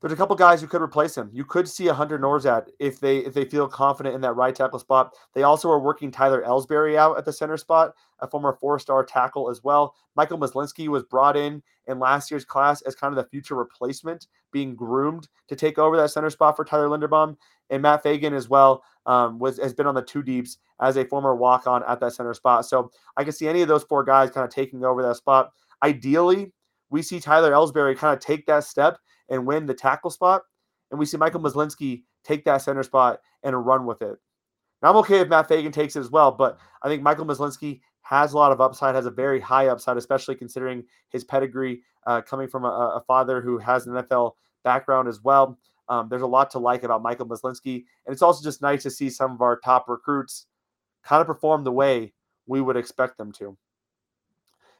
There's 0.00 0.12
a 0.12 0.16
couple 0.16 0.36
guys 0.36 0.60
who 0.60 0.66
could 0.66 0.82
replace 0.82 1.16
him. 1.16 1.30
You 1.32 1.44
could 1.44 1.66
see 1.66 1.88
a 1.88 1.94
Hunter 1.94 2.18
Nourzad 2.18 2.68
if 2.78 3.00
they 3.00 3.18
if 3.18 3.32
they 3.32 3.44
feel 3.46 3.66
confident 3.66 4.14
in 4.14 4.20
that 4.20 4.34
right 4.34 4.54
tackle 4.54 4.78
spot. 4.78 5.14
They 5.34 5.42
also 5.42 5.70
are 5.70 5.80
working 5.80 6.10
Tyler 6.10 6.42
Elsbury 6.44 6.98
out 6.98 7.16
at 7.16 7.24
the 7.24 7.32
center 7.32 7.56
spot, 7.56 7.94
a 8.20 8.28
former 8.28 8.56
four-star 8.60 9.04
tackle 9.04 9.48
as 9.48 9.64
well. 9.64 9.94
Michael 10.14 10.38
Myslinski 10.38 10.88
was 10.88 11.02
brought 11.02 11.36
in 11.36 11.62
in 11.86 11.98
last 11.98 12.30
year's 12.30 12.44
class 12.44 12.82
as 12.82 12.94
kind 12.94 13.16
of 13.16 13.16
the 13.16 13.30
future 13.30 13.54
replacement, 13.54 14.26
being 14.52 14.74
groomed 14.74 15.28
to 15.48 15.56
take 15.56 15.78
over 15.78 15.96
that 15.96 16.10
center 16.10 16.30
spot 16.30 16.56
for 16.56 16.64
Tyler 16.64 16.88
Linderbaum. 16.88 17.36
And 17.70 17.82
Matt 17.82 18.02
Fagan 18.02 18.34
as 18.34 18.48
well 18.48 18.84
um, 19.06 19.38
was 19.38 19.58
has 19.58 19.72
been 19.72 19.86
on 19.86 19.94
the 19.94 20.02
two 20.02 20.22
deeps 20.22 20.58
as 20.80 20.96
a 20.98 21.04
former 21.06 21.34
walk-on 21.34 21.82
at 21.84 22.00
that 22.00 22.12
center 22.12 22.34
spot. 22.34 22.66
So 22.66 22.90
I 23.16 23.24
can 23.24 23.32
see 23.32 23.48
any 23.48 23.62
of 23.62 23.68
those 23.68 23.84
four 23.84 24.04
guys 24.04 24.30
kind 24.30 24.44
of 24.44 24.50
taking 24.52 24.84
over 24.84 25.02
that 25.02 25.16
spot. 25.16 25.52
Ideally, 25.82 26.52
we 26.90 27.02
see 27.02 27.20
Tyler 27.20 27.52
Elsbury 27.52 27.94
kind 27.96 28.14
of 28.14 28.20
take 28.20 28.46
that 28.46 28.64
step 28.64 28.98
and 29.28 29.46
win 29.46 29.66
the 29.66 29.74
tackle 29.74 30.10
spot. 30.10 30.42
And 30.90 31.00
we 31.00 31.06
see 31.06 31.16
Michael 31.16 31.40
Myslinski 31.40 32.02
take 32.24 32.44
that 32.44 32.58
center 32.58 32.82
spot 32.82 33.20
and 33.42 33.66
run 33.66 33.86
with 33.86 34.02
it. 34.02 34.16
Now, 34.82 34.90
I'm 34.90 34.96
okay 34.98 35.20
if 35.20 35.28
Matt 35.28 35.48
Fagan 35.48 35.72
takes 35.72 35.96
it 35.96 36.00
as 36.00 36.10
well, 36.10 36.30
but 36.30 36.58
I 36.82 36.88
think 36.88 37.02
Michael 37.02 37.26
Myslinski 37.26 37.80
has 38.02 38.34
a 38.34 38.36
lot 38.36 38.52
of 38.52 38.60
upside, 38.60 38.94
has 38.94 39.06
a 39.06 39.10
very 39.10 39.40
high 39.40 39.66
upside, 39.66 39.96
especially 39.96 40.36
considering 40.36 40.84
his 41.08 41.24
pedigree 41.24 41.82
uh, 42.06 42.20
coming 42.20 42.46
from 42.46 42.64
a, 42.64 42.68
a, 42.68 43.02
father 43.06 43.40
who 43.40 43.58
has 43.58 43.86
an 43.86 43.94
NFL 43.94 44.32
background 44.62 45.08
as 45.08 45.22
well. 45.22 45.58
Um, 45.88 46.08
there's 46.08 46.22
a 46.22 46.26
lot 46.26 46.50
to 46.52 46.60
like 46.60 46.84
about 46.84 47.02
Michael 47.02 47.26
Myslinski. 47.26 47.84
And 48.06 48.12
it's 48.12 48.22
also 48.22 48.44
just 48.44 48.62
nice 48.62 48.84
to 48.84 48.90
see 48.90 49.10
some 49.10 49.32
of 49.32 49.40
our 49.40 49.58
top 49.58 49.88
recruits 49.88 50.46
kind 51.02 51.20
of 51.20 51.26
perform 51.26 51.64
the 51.64 51.72
way 51.72 52.12
we 52.46 52.60
would 52.60 52.76
expect 52.76 53.18
them 53.18 53.32
to. 53.32 53.56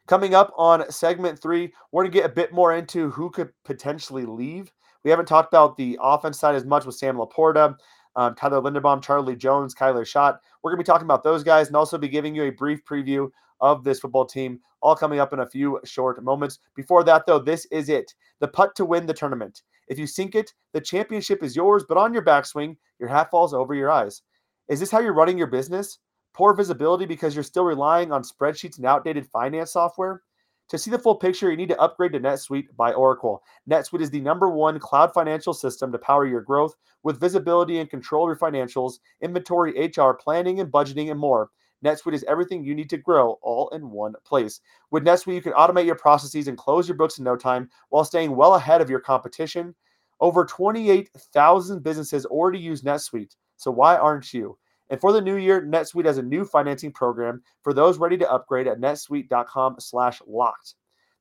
Coming 0.06 0.36
up 0.36 0.52
on 0.56 0.88
segment 0.90 1.40
three, 1.40 1.72
we're 1.90 2.04
going 2.04 2.12
to 2.12 2.18
get 2.18 2.30
a 2.30 2.32
bit 2.32 2.52
more 2.52 2.76
into 2.76 3.10
who 3.10 3.28
could 3.28 3.50
potentially 3.64 4.24
leave. 4.24 4.72
We 5.02 5.10
haven't 5.10 5.26
talked 5.26 5.52
about 5.52 5.76
the 5.76 5.98
offense 6.00 6.38
side 6.38 6.54
as 6.54 6.64
much 6.64 6.86
with 6.86 6.94
Sam 6.94 7.16
LaPorta, 7.16 7.76
um, 8.14 8.34
Tyler 8.36 8.60
Linderbaum, 8.60 9.02
Charlie 9.02 9.34
Jones, 9.34 9.74
Kyler 9.74 10.06
Schott. 10.06 10.40
We're 10.62 10.70
going 10.70 10.78
to 10.78 10.84
be 10.84 10.86
talking 10.86 11.06
about 11.06 11.24
those 11.24 11.42
guys 11.42 11.66
and 11.66 11.76
also 11.76 11.98
be 11.98 12.08
giving 12.08 12.36
you 12.36 12.44
a 12.44 12.50
brief 12.50 12.84
preview 12.84 13.30
of 13.60 13.82
this 13.82 13.98
football 13.98 14.26
team, 14.26 14.60
all 14.80 14.94
coming 14.94 15.18
up 15.18 15.32
in 15.32 15.40
a 15.40 15.46
few 15.46 15.80
short 15.84 16.22
moments. 16.22 16.60
Before 16.76 17.02
that, 17.02 17.26
though, 17.26 17.40
this 17.40 17.64
is 17.66 17.88
it 17.88 18.14
the 18.38 18.48
putt 18.48 18.76
to 18.76 18.84
win 18.84 19.06
the 19.06 19.14
tournament. 19.14 19.62
If 19.88 19.98
you 19.98 20.06
sink 20.06 20.36
it, 20.36 20.54
the 20.72 20.80
championship 20.80 21.42
is 21.42 21.56
yours, 21.56 21.84
but 21.88 21.98
on 21.98 22.12
your 22.12 22.24
backswing, 22.24 22.76
your 23.00 23.08
hat 23.08 23.30
falls 23.30 23.54
over 23.54 23.74
your 23.74 23.90
eyes. 23.90 24.22
Is 24.68 24.78
this 24.78 24.90
how 24.90 25.00
you're 25.00 25.14
running 25.14 25.38
your 25.38 25.46
business? 25.46 25.98
Poor 26.36 26.52
visibility 26.52 27.06
because 27.06 27.34
you're 27.34 27.42
still 27.42 27.64
relying 27.64 28.12
on 28.12 28.22
spreadsheets 28.22 28.76
and 28.76 28.84
outdated 28.84 29.26
finance 29.28 29.72
software. 29.72 30.20
To 30.68 30.76
see 30.76 30.90
the 30.90 30.98
full 30.98 31.14
picture, 31.14 31.50
you 31.50 31.56
need 31.56 31.70
to 31.70 31.80
upgrade 31.80 32.12
to 32.12 32.20
NetSuite 32.20 32.66
by 32.76 32.92
Oracle. 32.92 33.42
NetSuite 33.70 34.02
is 34.02 34.10
the 34.10 34.20
number 34.20 34.50
one 34.50 34.78
cloud 34.78 35.14
financial 35.14 35.54
system 35.54 35.90
to 35.92 35.98
power 35.98 36.26
your 36.26 36.42
growth 36.42 36.74
with 37.02 37.18
visibility 37.18 37.78
and 37.78 37.88
control 37.88 38.30
of 38.30 38.38
your 38.38 38.50
financials, 38.50 38.98
inventory, 39.22 39.90
HR, 39.96 40.10
planning, 40.10 40.60
and 40.60 40.70
budgeting, 40.70 41.10
and 41.10 41.18
more. 41.18 41.48
NetSuite 41.82 42.12
is 42.12 42.24
everything 42.24 42.62
you 42.62 42.74
need 42.74 42.90
to 42.90 42.98
grow 42.98 43.38
all 43.40 43.70
in 43.70 43.88
one 43.88 44.12
place. 44.26 44.60
With 44.90 45.06
NetSuite, 45.06 45.36
you 45.36 45.40
can 45.40 45.54
automate 45.54 45.86
your 45.86 45.94
processes 45.94 46.48
and 46.48 46.58
close 46.58 46.86
your 46.86 46.98
books 46.98 47.16
in 47.16 47.24
no 47.24 47.36
time 47.36 47.70
while 47.88 48.04
staying 48.04 48.36
well 48.36 48.56
ahead 48.56 48.82
of 48.82 48.90
your 48.90 49.00
competition. 49.00 49.74
Over 50.20 50.44
28,000 50.44 51.82
businesses 51.82 52.26
already 52.26 52.58
use 52.58 52.82
NetSuite, 52.82 53.36
so 53.56 53.70
why 53.70 53.96
aren't 53.96 54.34
you? 54.34 54.58
And 54.90 55.00
for 55.00 55.12
the 55.12 55.20
new 55.20 55.36
year, 55.36 55.62
NetSuite 55.62 56.04
has 56.04 56.18
a 56.18 56.22
new 56.22 56.44
financing 56.44 56.92
program 56.92 57.42
for 57.62 57.72
those 57.72 57.98
ready 57.98 58.16
to 58.18 58.30
upgrade 58.30 58.68
at 58.68 58.80
netsuite.com 58.80 59.76
slash 59.78 60.20
locked. 60.26 60.74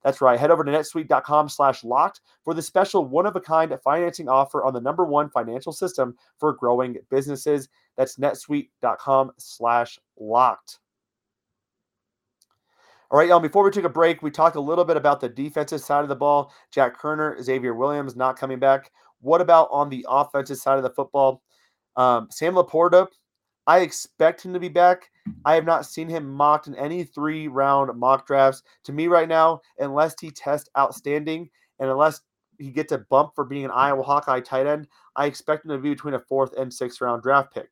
That's 0.03 0.21
right. 0.21 0.39
Head 0.39 0.51
over 0.51 0.63
to 0.63 0.71
netsuite.com 0.71 1.49
slash 1.49 1.83
locked 1.83 2.21
for 2.43 2.53
the 2.53 2.61
special 2.61 3.05
one 3.05 3.25
of 3.25 3.35
a 3.35 3.41
kind 3.41 3.75
financing 3.83 4.29
offer 4.29 4.63
on 4.63 4.73
the 4.73 4.79
number 4.79 5.03
one 5.03 5.31
financial 5.31 5.73
system 5.73 6.15
for 6.37 6.53
growing 6.53 6.97
businesses. 7.09 7.69
That's 7.97 8.17
netsuite.com 8.17 9.31
slash 9.39 9.97
locked. 10.19 10.77
All 13.09 13.17
right, 13.17 13.29
y'all. 13.29 13.39
Before 13.39 13.63
we 13.63 13.71
take 13.71 13.83
a 13.83 13.89
break, 13.89 14.21
we 14.21 14.29
talked 14.29 14.55
a 14.57 14.61
little 14.61 14.85
bit 14.85 14.97
about 14.97 15.21
the 15.21 15.29
defensive 15.29 15.81
side 15.81 16.03
of 16.03 16.09
the 16.09 16.15
ball. 16.15 16.53
Jack 16.71 16.99
Koerner, 16.99 17.41
Xavier 17.41 17.73
Williams 17.73 18.15
not 18.15 18.37
coming 18.37 18.59
back. 18.59 18.91
What 19.21 19.41
about 19.41 19.69
on 19.71 19.89
the 19.89 20.05
offensive 20.07 20.57
side 20.57 20.77
of 20.77 20.83
the 20.83 20.89
football? 20.91 21.41
Um, 21.95 22.27
Sam 22.29 22.53
LaPorta, 22.53 23.07
I 23.67 23.79
expect 23.79 24.43
him 24.45 24.53
to 24.53 24.59
be 24.59 24.69
back. 24.69 25.09
I 25.43 25.55
have 25.55 25.65
not 25.65 25.85
seen 25.85 26.07
him 26.07 26.29
mocked 26.29 26.67
in 26.67 26.75
any 26.75 27.03
three 27.03 27.47
round 27.47 27.97
mock 27.97 28.27
drafts. 28.27 28.63
To 28.83 28.93
me, 28.93 29.07
right 29.07 29.27
now, 29.27 29.61
unless 29.79 30.13
he 30.19 30.29
tests 30.29 30.69
outstanding 30.77 31.49
and 31.79 31.89
unless 31.89 32.21
he 32.59 32.69
gets 32.69 32.91
a 32.91 32.99
bump 32.99 33.31
for 33.35 33.43
being 33.43 33.65
an 33.65 33.71
Iowa 33.71 34.03
Hawkeye 34.03 34.41
tight 34.41 34.67
end, 34.67 34.87
I 35.15 35.25
expect 35.25 35.65
him 35.65 35.71
to 35.71 35.77
be 35.77 35.89
between 35.89 36.13
a 36.13 36.19
fourth 36.19 36.53
and 36.57 36.73
sixth 36.73 37.01
round 37.01 37.23
draft 37.23 37.53
pick. 37.53 37.69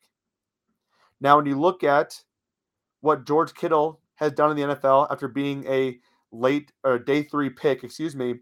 Now, 1.21 1.37
when 1.37 1.45
you 1.45 1.59
look 1.59 1.83
at 1.83 2.21
what 3.01 3.25
George 3.25 3.53
Kittle 3.53 4.01
has 4.15 4.31
done 4.31 4.51
in 4.51 4.57
the 4.57 4.75
NFL 4.75 5.11
after 5.11 5.27
being 5.27 5.65
a 5.67 5.99
late 6.31 6.71
or 6.83 6.97
day 6.97 7.23
three 7.23 7.49
pick, 7.49 7.83
excuse 7.83 8.15
me, 8.15 8.35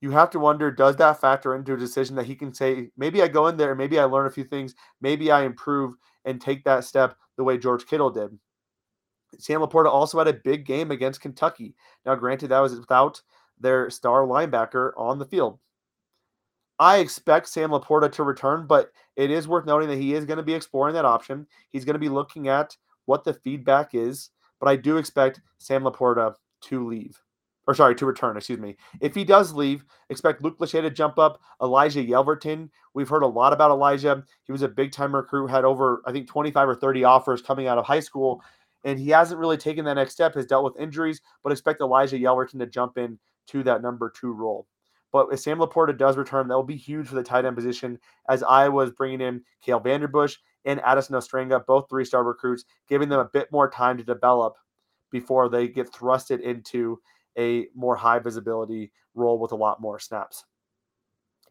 you 0.00 0.10
have 0.10 0.30
to 0.30 0.38
wonder 0.38 0.70
does 0.70 0.96
that 0.96 1.20
factor 1.20 1.54
into 1.56 1.72
a 1.72 1.78
decision 1.78 2.14
that 2.16 2.26
he 2.26 2.34
can 2.34 2.52
say, 2.52 2.90
maybe 2.96 3.22
I 3.22 3.28
go 3.28 3.46
in 3.46 3.56
there, 3.56 3.74
maybe 3.74 3.98
I 3.98 4.04
learn 4.04 4.26
a 4.26 4.30
few 4.30 4.44
things, 4.44 4.74
maybe 5.00 5.30
I 5.30 5.44
improve 5.44 5.94
and 6.26 6.40
take 6.40 6.64
that 6.64 6.84
step 6.84 7.16
the 7.36 7.44
way 7.44 7.56
George 7.56 7.86
Kittle 7.86 8.10
did. 8.10 8.38
Sam 9.38 9.60
LaPorta 9.60 9.86
also 9.86 10.18
had 10.18 10.28
a 10.28 10.32
big 10.32 10.66
game 10.66 10.90
against 10.90 11.20
Kentucky. 11.20 11.74
Now, 12.04 12.14
granted, 12.14 12.48
that 12.48 12.60
was 12.60 12.78
without 12.78 13.20
their 13.58 13.88
star 13.90 14.26
linebacker 14.26 14.92
on 14.96 15.18
the 15.18 15.24
field. 15.24 15.58
I 16.78 16.98
expect 16.98 17.48
Sam 17.48 17.70
LaPorta 17.70 18.12
to 18.12 18.22
return, 18.22 18.66
but 18.66 18.90
it 19.16 19.30
is 19.30 19.48
worth 19.48 19.64
noting 19.64 19.88
that 19.88 19.98
he 19.98 20.14
is 20.14 20.26
going 20.26 20.36
to 20.36 20.42
be 20.42 20.54
exploring 20.54 20.94
that 20.94 21.06
option. 21.06 21.46
He's 21.70 21.86
going 21.86 21.94
to 21.94 22.00
be 22.00 22.10
looking 22.10 22.48
at 22.48 22.76
what 23.06 23.24
the 23.24 23.32
feedback 23.32 23.94
is, 23.94 24.30
but 24.60 24.68
I 24.68 24.76
do 24.76 24.98
expect 24.98 25.40
Sam 25.58 25.84
LaPorta 25.84 26.34
to 26.62 26.86
leave. 26.86 27.18
Or 27.66 27.74
sorry, 27.74 27.96
to 27.96 28.06
return, 28.06 28.36
excuse 28.36 28.60
me. 28.60 28.76
If 29.00 29.14
he 29.14 29.24
does 29.24 29.52
leave, 29.52 29.84
expect 30.08 30.42
Luke 30.42 30.58
Lachey 30.58 30.82
to 30.82 30.90
jump 30.90 31.18
up. 31.18 31.40
Elijah 31.60 32.04
Yelverton. 32.04 32.70
We've 32.94 33.08
heard 33.08 33.24
a 33.24 33.26
lot 33.26 33.52
about 33.52 33.72
Elijah. 33.72 34.24
He 34.44 34.52
was 34.52 34.62
a 34.62 34.68
big 34.68 34.92
time 34.92 35.14
recruit, 35.14 35.48
had 35.48 35.64
over, 35.64 36.00
I 36.06 36.12
think, 36.12 36.28
25 36.28 36.68
or 36.68 36.74
30 36.76 37.04
offers 37.04 37.42
coming 37.42 37.66
out 37.66 37.78
of 37.78 37.84
high 37.84 38.00
school, 38.00 38.40
and 38.84 38.98
he 39.00 39.10
hasn't 39.10 39.40
really 39.40 39.56
taken 39.56 39.84
that 39.84 39.94
next 39.94 40.12
step, 40.12 40.34
has 40.34 40.46
dealt 40.46 40.64
with 40.64 40.80
injuries, 40.80 41.20
but 41.42 41.50
expect 41.50 41.80
Elijah 41.80 42.18
Yelverton 42.18 42.60
to 42.60 42.66
jump 42.66 42.98
in 42.98 43.18
to 43.48 43.64
that 43.64 43.82
number 43.82 44.10
two 44.10 44.32
role. 44.32 44.66
But 45.12 45.28
if 45.32 45.40
Sam 45.40 45.58
LaPorta 45.58 45.96
does 45.96 46.16
return, 46.16 46.46
that 46.48 46.54
will 46.54 46.62
be 46.62 46.76
huge 46.76 47.08
for 47.08 47.14
the 47.14 47.22
tight 47.22 47.44
end 47.44 47.56
position 47.56 47.98
as 48.28 48.42
Iowa 48.42 48.84
is 48.84 48.90
bringing 48.90 49.20
in 49.20 49.42
Kale 49.62 49.80
Vanderbush 49.80 50.36
and 50.64 50.80
Addison 50.80 51.16
Ostrenga, 51.16 51.64
both 51.66 51.88
three 51.88 52.04
star 52.04 52.22
recruits, 52.22 52.64
giving 52.88 53.08
them 53.08 53.20
a 53.20 53.24
bit 53.32 53.50
more 53.50 53.70
time 53.70 53.96
to 53.96 54.04
develop 54.04 54.54
before 55.10 55.48
they 55.48 55.68
get 55.68 55.90
thrusted 55.90 56.40
into 56.40 57.00
a 57.38 57.66
more 57.74 57.96
high 57.96 58.18
visibility 58.18 58.92
role 59.14 59.38
with 59.38 59.52
a 59.52 59.56
lot 59.56 59.80
more 59.80 59.98
snaps. 59.98 60.44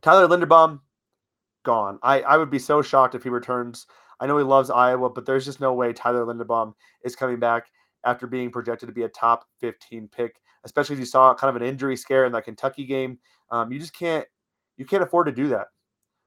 Tyler 0.01 0.27
Linderbaum, 0.27 0.79
gone. 1.65 1.99
I, 2.01 2.21
I 2.21 2.37
would 2.37 2.49
be 2.49 2.59
so 2.59 2.81
shocked 2.81 3.15
if 3.15 3.23
he 3.23 3.29
returns. 3.29 3.87
I 4.21 4.27
know 4.27 4.37
he 4.37 4.43
loves 4.43 4.69
Iowa, 4.69 5.09
but 5.09 5.25
there's 5.25 5.43
just 5.43 5.59
no 5.59 5.73
way 5.73 5.91
Tyler 5.91 6.25
Linderbaum 6.25 6.73
is 7.03 7.15
coming 7.15 7.39
back 7.39 7.67
after 8.05 8.27
being 8.27 8.51
projected 8.51 8.87
to 8.87 8.93
be 8.93 9.03
a 9.03 9.09
top 9.09 9.45
15 9.59 10.07
pick, 10.07 10.39
especially 10.63 10.93
if 10.93 10.99
you 10.99 11.05
saw 11.05 11.33
kind 11.33 11.53
of 11.53 11.61
an 11.61 11.67
injury 11.67 11.97
scare 11.97 12.25
in 12.25 12.31
that 12.31 12.45
Kentucky 12.45 12.85
game. 12.85 13.19
Um, 13.51 13.71
you 13.71 13.79
just 13.79 13.93
can't 13.97 14.25
you 14.77 14.85
can't 14.85 15.03
afford 15.03 15.25
to 15.25 15.31
do 15.31 15.49
that. 15.49 15.67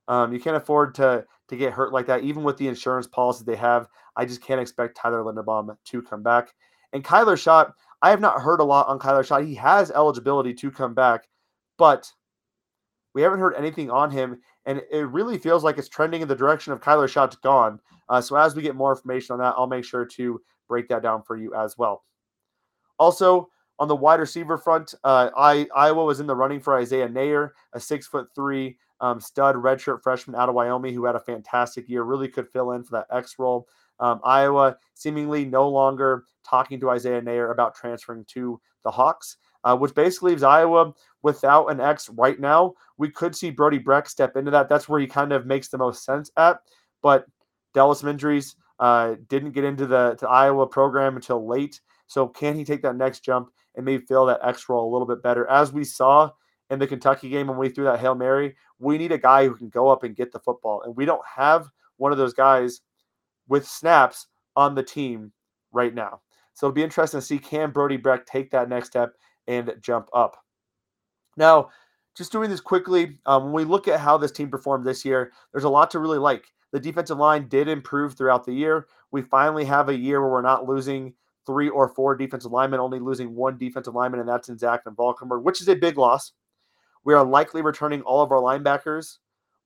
Um, 0.09 0.33
you 0.33 0.41
can't 0.41 0.57
afford 0.57 0.95
to 0.97 1.25
to 1.49 1.57
get 1.57 1.73
hurt 1.73 1.93
like 1.93 2.07
that, 2.07 2.23
even 2.23 2.43
with 2.43 2.59
the 2.59 2.69
insurance 2.69 3.07
policy 3.07 3.45
they 3.47 3.57
have. 3.57 3.89
I 4.17 4.27
just 4.27 4.43
can't 4.43 4.61
expect 4.61 4.97
Tyler 4.97 5.23
Linderbaum 5.23 5.75
to 5.83 6.03
come 6.03 6.23
back. 6.23 6.53
And 6.93 7.05
Kyler 7.05 7.39
Schott, 7.39 7.73
I 8.03 8.11
have 8.11 8.21
not 8.21 8.41
heard 8.41 8.61
a 8.61 8.65
lot 8.65 8.87
on 8.89 8.99
Kyler 8.99 9.27
Schott. 9.27 9.45
He 9.45 9.55
has 9.57 9.91
eligibility 9.91 10.55
to 10.55 10.71
come 10.71 10.95
back, 10.95 11.29
but 11.79 12.11
we 13.15 13.23
haven't 13.23 13.41
heard 13.41 13.55
anything 13.55 13.91
on 13.91 14.11
him, 14.11 14.41
and 14.67 14.83
it 14.91 15.09
really 15.09 15.39
feels 15.39 15.65
like 15.65 15.79
it's 15.79 15.89
trending 15.89 16.23
in 16.23 16.29
the 16.29 16.37
direction 16.37 16.73
of 16.73 16.81
Kyler 16.81 17.09
Schott's 17.09 17.37
gone. 17.37 17.81
Uh, 18.09 18.21
so 18.21 18.37
as 18.37 18.55
we 18.55 18.63
get 18.63 18.77
more 18.77 18.93
information 18.93 19.33
on 19.33 19.41
that, 19.41 19.55
I'll 19.57 19.67
make 19.67 19.85
sure 19.85 20.05
to 20.05 20.41
break 20.69 20.89
that 20.89 21.03
down 21.03 21.23
for 21.23 21.37
you 21.37 21.55
as 21.55 21.77
well. 21.77 22.05
Also, 22.99 23.49
on 23.79 23.89
the 23.89 23.97
wide 23.97 24.21
receiver 24.21 24.59
front, 24.59 24.95
uh, 25.05 25.31
I, 25.37 25.67
Iowa 25.75 26.05
was 26.05 26.21
in 26.21 26.27
the 26.27 26.35
running 26.35 26.61
for 26.61 26.77
Isaiah 26.77 27.09
Neyor, 27.09 27.51
a 27.73 27.81
six 27.81 28.07
foot 28.07 28.29
three 28.35 28.77
um, 29.01 29.21
stud 29.21 29.57
redshirt 29.57 30.03
freshman 30.03 30.37
out 30.37 30.49
of 30.49 30.55
Wyoming 30.55 30.95
who 30.95 31.05
had 31.05 31.15
a 31.15 31.21
fantastic 31.21 31.89
year, 31.89 32.03
really 32.03 32.29
could 32.29 32.49
fill 32.49 32.73
in 32.73 32.83
for 32.83 32.93
that 32.93 33.07
X 33.17 33.37
role. 33.39 33.69
Um, 34.01 34.21
Iowa 34.25 34.77
seemingly 34.95 35.45
no 35.45 35.69
longer 35.69 36.25
talking 36.45 36.81
to 36.81 36.91
Isaiah 36.91 37.21
Neyor 37.21 37.53
about 37.53 37.75
transferring 37.75 38.25
to 38.29 38.61
the 38.85 38.91
Hawks, 38.91 39.37
uh, 39.65 39.77
which 39.77 39.95
basically 39.95 40.33
leaves 40.33 40.43
Iowa 40.43 40.93
without 41.23 41.67
an 41.67 41.81
X 41.81 42.09
right 42.11 42.39
now. 42.39 42.75
We 42.97 43.11
could 43.11 43.35
see 43.35 43.51
Brody 43.51 43.79
Brecht 43.79 44.09
step 44.09 44.37
into 44.37 44.51
that. 44.53 44.69
That's 44.69 44.89
where 44.89 45.01
he 45.01 45.07
kind 45.07 45.33
of 45.33 45.47
makes 45.47 45.69
the 45.69 45.79
most 45.79 46.05
sense 46.05 46.31
at. 46.37 46.61
But 47.03 47.27
with 47.75 47.99
some 47.99 48.11
injuries, 48.11 48.57
uh, 48.81 49.17
didn't 49.29 49.53
get 49.53 49.65
into 49.65 49.87
the 49.87 50.17
Iowa 50.29 50.67
program 50.67 51.17
until 51.17 51.47
late. 51.47 51.81
So 52.07 52.27
can 52.27 52.57
he 52.57 52.65
take 52.65 52.83
that 52.83 52.97
next 52.97 53.21
jump 53.21 53.51
and 53.77 53.85
maybe 53.85 54.05
fill 54.05 54.27
that 54.27 54.41
X 54.43 54.69
role 54.69 54.91
a 54.91 54.93
little 54.93 55.07
bit 55.07 55.23
better? 55.23 55.47
As 55.49 55.73
we 55.73 55.85
saw 55.85 56.31
in 56.71 56.79
the 56.79 56.87
Kentucky 56.87 57.29
game 57.29 57.47
when 57.47 57.59
we 57.59 57.69
threw 57.69 57.85
that 57.85 58.01
Hail 58.01 58.15
Mary, 58.15 58.57
we 58.79 58.99
need 58.99 59.13
a 59.13 59.19
guy 59.19 59.47
who 59.47 59.55
can 59.55 59.69
go 59.69 59.89
up 59.89 60.03
and 60.03 60.17
get 60.17 60.33
the 60.33 60.41
football. 60.41 60.83
And 60.83 60.97
we 60.97 61.05
don't 61.05 61.25
have 61.27 61.69
one 61.97 62.13
of 62.13 62.19
those 62.19 62.35
guys 62.35 62.81
with 63.49 63.67
snaps 63.67 64.27
on 64.57 64.75
the 64.75 64.83
team 64.83 65.33
right 65.73 65.95
now. 65.95 66.21
So 66.55 66.67
it'll 66.67 66.75
be 66.75 66.83
interesting 66.83 67.21
to 67.21 67.27
see 67.27 67.39
can 67.39 67.71
Brody 67.71 67.97
Brecht 67.97 68.27
take 68.27 68.51
that 68.51 68.69
next 68.69 68.89
step 68.89 69.15
and 69.47 69.73
jump 69.81 70.09
up. 70.13 70.37
Now, 71.37 71.71
just 72.17 72.33
doing 72.33 72.51
this 72.51 72.61
quickly, 72.61 73.19
um, 73.27 73.45
when 73.45 73.53
we 73.53 73.65
look 73.65 73.87
at 73.87 74.01
how 74.01 74.19
this 74.19 74.33
team 74.33 74.51
performed 74.51 74.85
this 74.85 75.05
year, 75.05 75.33
there's 75.53 75.65
a 75.65 75.69
lot 75.69 75.91
to 75.93 76.01
really 76.01 76.19
like. 76.19 76.47
The 76.73 76.81
defensive 76.81 77.17
line 77.17 77.49
did 77.49 77.69
improve 77.69 78.15
throughout 78.15 78.45
the 78.45 78.53
year. 78.53 78.89
We 79.13 79.23
finally 79.23 79.65
have 79.65 79.89
a 79.89 79.97
year 79.97 80.21
where 80.21 80.31
we're 80.31 80.43
not 80.43 80.69
losing 80.69 81.15
three 81.47 81.69
or 81.69 81.89
four 81.89 82.15
defensive 82.15 82.53
linemen, 82.53 82.81
only 82.81 82.99
losing 82.99 83.35
one 83.35 83.57
defensive 83.57 83.95
lineman, 83.95 84.21
and 84.21 84.29
that's 84.29 84.49
in 84.49 84.59
Zach 84.59 84.85
VanValkenburg, 84.85 85.43
which 85.45 85.63
is 85.63 85.69
a 85.69 85.77
big 85.77 85.97
loss. 85.97 86.33
We 87.05 87.15
are 87.15 87.25
likely 87.25 87.63
returning 87.63 88.03
all 88.03 88.21
of 88.21 88.33
our 88.33 88.41
linebackers. 88.41 89.19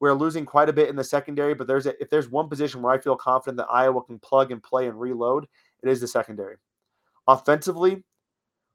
We're 0.03 0.15
losing 0.15 0.45
quite 0.45 0.69
a 0.69 0.73
bit 0.73 0.88
in 0.88 0.97
the 0.97 1.05
secondary, 1.05 1.55
but 1.55 1.69
there's 1.69 1.87
a, 1.87 1.95
if 2.03 2.11
there's 2.11 2.29
one 2.29 2.49
position 2.49 2.83
where 2.83 2.93
I 2.93 2.99
feel 2.99 3.15
confident 3.15 3.59
that 3.59 3.71
Iowa 3.71 4.03
can 4.03 4.19
plug 4.19 4.51
and 4.51 4.61
play 4.61 4.88
and 4.88 4.99
reload, 4.99 5.47
it 5.81 5.88
is 5.88 6.01
the 6.01 6.09
secondary. 6.09 6.57
Offensively, 7.29 8.03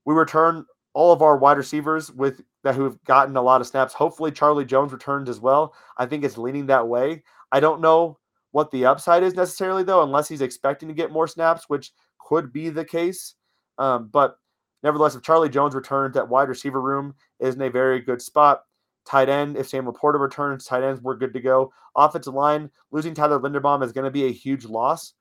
we 0.05 0.15
return 0.15 0.65
all 0.93 1.11
of 1.11 1.21
our 1.21 1.35
wide 1.35 1.57
receivers 1.57 2.09
with 2.13 2.39
that 2.63 2.75
who 2.75 2.85
have 2.85 3.03
gotten 3.03 3.35
a 3.35 3.41
lot 3.41 3.59
of 3.59 3.67
snaps. 3.67 3.93
Hopefully, 3.93 4.31
Charlie 4.31 4.63
Jones 4.63 4.93
returns 4.93 5.27
as 5.27 5.41
well. 5.41 5.75
I 5.97 6.05
think 6.05 6.23
it's 6.23 6.37
leaning 6.37 6.65
that 6.67 6.87
way. 6.87 7.25
I 7.51 7.59
don't 7.59 7.81
know 7.81 8.17
what 8.51 8.71
the 8.71 8.85
upside 8.85 9.21
is 9.21 9.35
necessarily, 9.35 9.83
though, 9.83 10.03
unless 10.03 10.29
he's 10.29 10.39
expecting 10.39 10.87
to 10.87 10.95
get 10.95 11.11
more 11.11 11.27
snaps, 11.27 11.65
which 11.67 11.91
could 12.25 12.53
be 12.53 12.69
the 12.69 12.85
case. 12.85 13.35
Um, 13.77 14.07
but 14.13 14.37
nevertheless, 14.81 15.15
if 15.15 15.23
Charlie 15.23 15.49
Jones 15.49 15.75
returns, 15.75 16.13
that 16.13 16.29
wide 16.29 16.47
receiver 16.47 16.79
room 16.79 17.15
is 17.41 17.55
in 17.55 17.61
a 17.63 17.69
very 17.69 17.99
good 17.99 18.21
spot. 18.21 18.61
Tight 19.07 19.29
end, 19.29 19.55
if 19.55 19.69
Sam 19.69 19.85
LaPorta 19.85 20.19
returns, 20.19 20.65
tight 20.65 20.83
ends, 20.83 21.01
we're 21.01 21.15
good 21.15 21.33
to 21.33 21.39
go. 21.39 21.71
Offensive 21.95 22.33
line, 22.33 22.69
losing 22.91 23.13
Tyler 23.13 23.39
Linderbaum 23.39 23.81
is 23.81 23.93
going 23.93 24.03
to 24.03 24.11
be 24.11 24.25
a 24.25 24.31
huge 24.31 24.65
loss, 24.65 25.13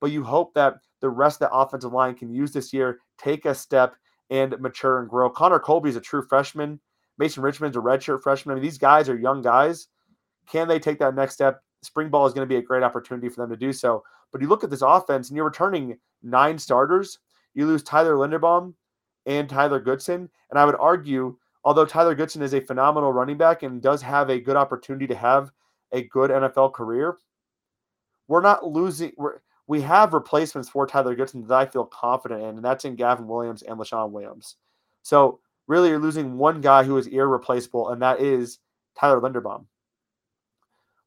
but 0.00 0.12
you 0.12 0.22
hope 0.22 0.54
that 0.54 0.76
the 1.00 1.10
rest 1.10 1.42
of 1.42 1.50
the 1.50 1.54
offensive 1.56 1.92
line 1.92 2.14
can 2.14 2.30
use 2.32 2.52
this 2.52 2.72
year, 2.72 3.00
take 3.18 3.44
a 3.44 3.54
step, 3.54 3.96
and 4.30 4.58
mature 4.60 5.00
and 5.00 5.10
grow. 5.10 5.28
Connor 5.28 5.58
Colby 5.58 5.90
is 5.90 5.96
a 5.96 6.00
true 6.00 6.22
freshman. 6.22 6.78
Mason 7.18 7.42
Richmond's 7.42 7.76
a 7.76 7.80
redshirt 7.80 8.22
freshman. 8.22 8.52
I 8.52 8.54
mean, 8.54 8.62
these 8.62 8.78
guys 8.78 9.08
are 9.08 9.18
young 9.18 9.42
guys. 9.42 9.88
Can 10.48 10.68
they 10.68 10.78
take 10.78 11.00
that 11.00 11.14
next 11.14 11.34
step? 11.34 11.62
Spring 11.82 12.08
ball 12.08 12.26
is 12.26 12.32
going 12.32 12.48
to 12.48 12.52
be 12.52 12.58
a 12.58 12.62
great 12.62 12.84
opportunity 12.84 13.28
for 13.28 13.42
them 13.42 13.50
to 13.50 13.56
do 13.56 13.72
so. 13.72 14.04
But 14.30 14.40
you 14.40 14.48
look 14.48 14.64
at 14.64 14.70
this 14.70 14.82
offense 14.82 15.28
and 15.28 15.36
you're 15.36 15.44
returning 15.44 15.98
nine 16.22 16.58
starters. 16.58 17.18
You 17.54 17.66
lose 17.66 17.82
Tyler 17.82 18.14
Linderbaum 18.14 18.74
and 19.26 19.48
Tyler 19.48 19.80
Goodson. 19.80 20.30
And 20.50 20.58
I 20.58 20.64
would 20.64 20.76
argue, 20.78 21.36
although 21.64 21.84
Tyler 21.84 22.14
Goodson 22.14 22.42
is 22.42 22.54
a 22.54 22.60
phenomenal 22.60 23.12
running 23.12 23.36
back 23.36 23.62
and 23.62 23.80
does 23.80 24.02
have 24.02 24.30
a 24.30 24.40
good 24.40 24.56
opportunity 24.56 25.06
to 25.06 25.14
have 25.14 25.50
a 25.92 26.02
good 26.04 26.30
NFL 26.30 26.72
career, 26.72 27.18
we're 28.28 28.40
not 28.40 28.66
losing. 28.66 29.12
We're, 29.16 29.38
we 29.66 29.80
have 29.82 30.14
replacements 30.14 30.68
for 30.68 30.86
Tyler 30.86 31.14
Goodson 31.14 31.46
that 31.46 31.54
I 31.54 31.66
feel 31.66 31.84
confident 31.84 32.42
in, 32.42 32.56
and 32.56 32.64
that's 32.64 32.84
in 32.84 32.96
Gavin 32.96 33.26
Williams 33.26 33.62
and 33.62 33.78
Leshon 33.78 34.10
Williams. 34.10 34.56
So 35.02 35.40
really, 35.66 35.90
you're 35.90 35.98
losing 35.98 36.36
one 36.36 36.60
guy 36.60 36.82
who 36.82 36.96
is 36.96 37.06
irreplaceable, 37.06 37.90
and 37.90 38.02
that 38.02 38.20
is 38.20 38.58
Tyler 38.98 39.20
Linderbaum. 39.20 39.66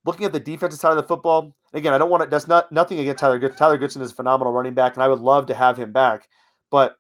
Looking 0.05 0.25
at 0.25 0.33
the 0.33 0.39
defensive 0.39 0.79
side 0.79 0.91
of 0.91 0.97
the 0.97 1.03
football, 1.03 1.55
again, 1.73 1.93
I 1.93 1.97
don't 1.97 2.09
want 2.09 2.23
to. 2.23 2.29
That's 2.29 2.47
not 2.47 2.71
nothing 2.71 2.99
against 2.99 3.19
Tyler 3.19 3.39
Goodson. 3.39 3.57
Tyler 3.57 3.77
Goodson 3.77 4.01
is 4.01 4.11
a 4.11 4.15
phenomenal 4.15 4.53
running 4.53 4.73
back, 4.73 4.93
and 4.95 5.03
I 5.03 5.07
would 5.07 5.19
love 5.19 5.47
to 5.47 5.55
have 5.55 5.77
him 5.77 5.91
back. 5.91 6.29
But 6.69 6.97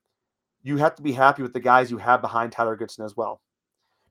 you 0.63 0.77
have 0.77 0.95
to 0.95 1.03
be 1.03 1.11
happy 1.11 1.43
with 1.43 1.53
the 1.53 1.59
guys 1.59 1.91
you 1.91 1.97
have 1.99 2.21
behind 2.21 2.51
Tyler 2.51 2.75
Goodson 2.75 3.05
as 3.05 3.15
well. 3.15 3.41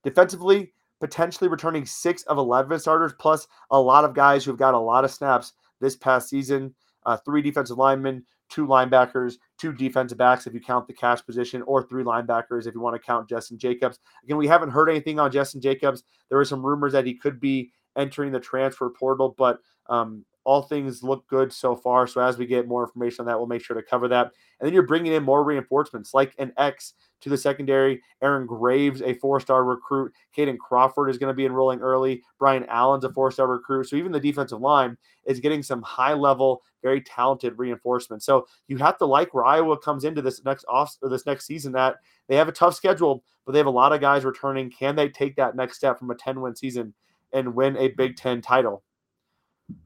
Defensively, 0.05 0.73
potentially 1.01 1.49
returning 1.49 1.87
six 1.87 2.23
of 2.25 2.39
11 2.39 2.79
starters, 2.79 3.13
plus 3.19 3.49
a 3.71 3.81
lot 3.81 4.05
of 4.05 4.15
guys 4.15 4.45
who've 4.45 4.59
got 4.59 4.75
a 4.75 4.79
lot 4.79 5.05
of 5.05 5.11
snaps 5.11 5.53
this 5.81 5.97
past 5.97 6.29
season. 6.29 6.75
Uh, 7.07 7.17
three 7.17 7.43
defensive 7.43 7.77
linemen, 7.77 8.25
two 8.49 8.67
linebackers, 8.67 9.35
two 9.59 9.73
defensive 9.73 10.17
backs 10.17 10.47
if 10.47 10.55
you 10.55 10.61
count 10.61 10.87
the 10.87 10.93
cash 10.93 11.25
position, 11.25 11.63
or 11.63 11.83
three 11.83 12.05
linebackers 12.05 12.67
if 12.67 12.75
you 12.75 12.81
want 12.81 12.95
to 12.95 13.05
count 13.05 13.29
Justin 13.29 13.59
Jacobs. 13.59 13.99
Again, 14.23 14.37
we 14.37 14.47
haven't 14.47 14.71
heard 14.71 14.89
anything 14.89 15.19
on 15.19 15.31
Justin 15.31 15.61
Jacobs. 15.61 16.05
There 16.29 16.39
were 16.39 16.45
some 16.45 16.65
rumors 16.65 16.93
that 16.93 17.07
he 17.07 17.15
could 17.15 17.41
be 17.41 17.71
entering 17.97 18.33
the 18.33 18.41
transfer 18.41 18.89
portal, 18.91 19.35
but 19.37 19.59
um, 19.89 20.25
all 20.45 20.63
things 20.63 21.03
look 21.03 21.27
good 21.27 21.53
so 21.53 21.75
far. 21.75 22.07
So 22.07 22.21
as 22.21 22.39
we 22.39 22.47
get 22.47 22.69
more 22.69 22.85
information 22.85 23.23
on 23.23 23.27
that, 23.27 23.39
we'll 23.39 23.47
make 23.47 23.65
sure 23.65 23.77
to 23.77 23.83
cover 23.83 24.09
that. 24.09 24.27
And 24.61 24.67
then 24.67 24.73
you're 24.73 24.87
bringing 24.87 25.13
in 25.13 25.23
more 25.23 25.43
reinforcements 25.43 26.15
like 26.15 26.35
an 26.39 26.53
X 26.57 26.95
to 27.23 27.31
the 27.31 27.39
secondary. 27.39 28.03
Aaron 28.23 28.47
Graves, 28.47 29.01
a 29.01 29.15
four-star 29.15 29.65
recruit. 29.65 30.13
Caden 30.37 30.59
Crawford 30.59 31.09
is 31.09 31.19
going 31.19 31.31
to 31.31 31.37
be 31.37 31.47
enrolling 31.47 31.81
early. 31.81 32.23
Brian 32.39 32.65
Allen's 32.67 33.05
a 33.05 33.13
four-star 33.13 33.47
recruit. 33.47 33.89
So 33.89 33.97
even 33.97 34.13
the 34.13 34.21
defensive 34.21 34.61
line 34.61 34.97
is 35.25 35.41
getting 35.41 35.63
some 35.63 35.83
high-level, 35.83 36.63
very 36.83 37.01
talented 37.01 37.59
reinforcement. 37.59 38.23
So 38.23 38.47
you 38.69 38.77
have 38.77 38.99
to 38.99 39.07
like 39.07 39.33
where 39.33 39.47
Iowa 39.47 39.79
comes 39.79 40.05
into 40.05 40.21
this 40.21 40.45
next 40.45 40.67
off 40.69 40.97
or 41.03 41.09
this 41.09 41.27
next 41.27 41.47
season 41.47 41.73
that 41.73 41.97
they 42.29 42.37
have 42.37 42.49
a 42.49 42.53
tough 42.53 42.75
schedule, 42.75 43.25
but 43.47 43.53
they 43.53 43.59
have 43.59 43.67
a 43.67 43.71
lot 43.71 43.93
of 43.93 44.03
guys 44.03 44.25
returning. 44.25 44.71
Can 44.71 44.95
they 44.95 45.09
take 45.09 45.37
that 45.37 45.57
next 45.57 45.79
step 45.79 45.99
from 45.99 46.11
a 46.11 46.15
10-win 46.15 46.55
season 46.55 46.93
and 47.33 47.55
win 47.55 47.77
a 47.79 47.89
Big 47.89 48.17
Ten 48.17 48.43
title? 48.43 48.83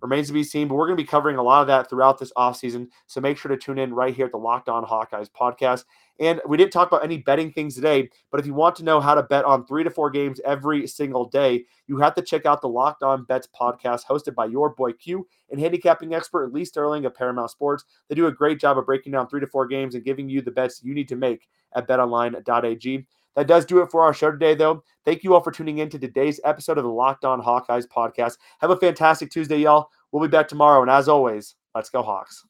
Remains 0.00 0.26
to 0.26 0.32
be 0.32 0.42
seen, 0.42 0.68
but 0.68 0.74
we're 0.74 0.86
going 0.86 0.96
to 0.96 1.02
be 1.02 1.06
covering 1.06 1.36
a 1.36 1.42
lot 1.42 1.60
of 1.60 1.66
that 1.68 1.88
throughout 1.88 2.18
this 2.18 2.32
offseason. 2.36 2.88
So 3.06 3.20
make 3.20 3.38
sure 3.38 3.50
to 3.50 3.56
tune 3.56 3.78
in 3.78 3.94
right 3.94 4.14
here 4.14 4.26
at 4.26 4.32
the 4.32 4.38
Locked 4.38 4.68
On 4.68 4.84
Hawkeyes 4.84 5.30
podcast. 5.30 5.84
And 6.20 6.40
we 6.48 6.56
didn't 6.56 6.72
talk 6.72 6.88
about 6.88 7.04
any 7.04 7.18
betting 7.18 7.52
things 7.52 7.76
today, 7.76 8.10
but 8.30 8.40
if 8.40 8.46
you 8.46 8.54
want 8.54 8.74
to 8.76 8.84
know 8.84 9.00
how 9.00 9.14
to 9.14 9.22
bet 9.22 9.44
on 9.44 9.64
three 9.66 9.84
to 9.84 9.90
four 9.90 10.10
games 10.10 10.40
every 10.44 10.86
single 10.86 11.26
day, 11.26 11.64
you 11.86 11.96
have 11.98 12.14
to 12.16 12.22
check 12.22 12.44
out 12.44 12.60
the 12.60 12.68
Locked 12.68 13.04
On 13.04 13.24
Bets 13.24 13.48
podcast 13.58 14.04
hosted 14.04 14.34
by 14.34 14.46
your 14.46 14.70
boy 14.70 14.92
Q 14.92 15.26
and 15.50 15.60
handicapping 15.60 16.14
expert 16.14 16.52
Lee 16.52 16.64
Sterling 16.64 17.06
of 17.06 17.14
Paramount 17.14 17.50
Sports. 17.50 17.84
They 18.08 18.16
do 18.16 18.26
a 18.26 18.32
great 18.32 18.58
job 18.58 18.78
of 18.78 18.86
breaking 18.86 19.12
down 19.12 19.28
three 19.28 19.40
to 19.40 19.46
four 19.46 19.66
games 19.66 19.94
and 19.94 20.04
giving 20.04 20.28
you 20.28 20.42
the 20.42 20.50
bets 20.50 20.82
you 20.82 20.92
need 20.92 21.08
to 21.08 21.16
make 21.16 21.48
at 21.74 21.86
betonline.ag. 21.86 23.06
That 23.36 23.46
does 23.46 23.64
do 23.64 23.80
it 23.80 23.90
for 23.90 24.02
our 24.02 24.12
show 24.12 24.30
today, 24.30 24.54
though. 24.54 24.82
Thank 25.04 25.22
you 25.22 25.34
all 25.34 25.40
for 25.40 25.52
tuning 25.52 25.78
in 25.78 25.90
to 25.90 25.98
today's 25.98 26.40
episode 26.44 26.78
of 26.78 26.84
the 26.84 26.90
Locked 26.90 27.24
On 27.24 27.40
Hawkeyes 27.40 27.86
podcast. 27.86 28.36
Have 28.60 28.70
a 28.70 28.76
fantastic 28.76 29.30
Tuesday, 29.30 29.58
y'all. 29.58 29.88
We'll 30.10 30.26
be 30.26 30.30
back 30.30 30.48
tomorrow. 30.48 30.82
And 30.82 30.90
as 30.90 31.08
always, 31.08 31.54
let's 31.74 31.90
go, 31.90 32.02
Hawks. 32.02 32.44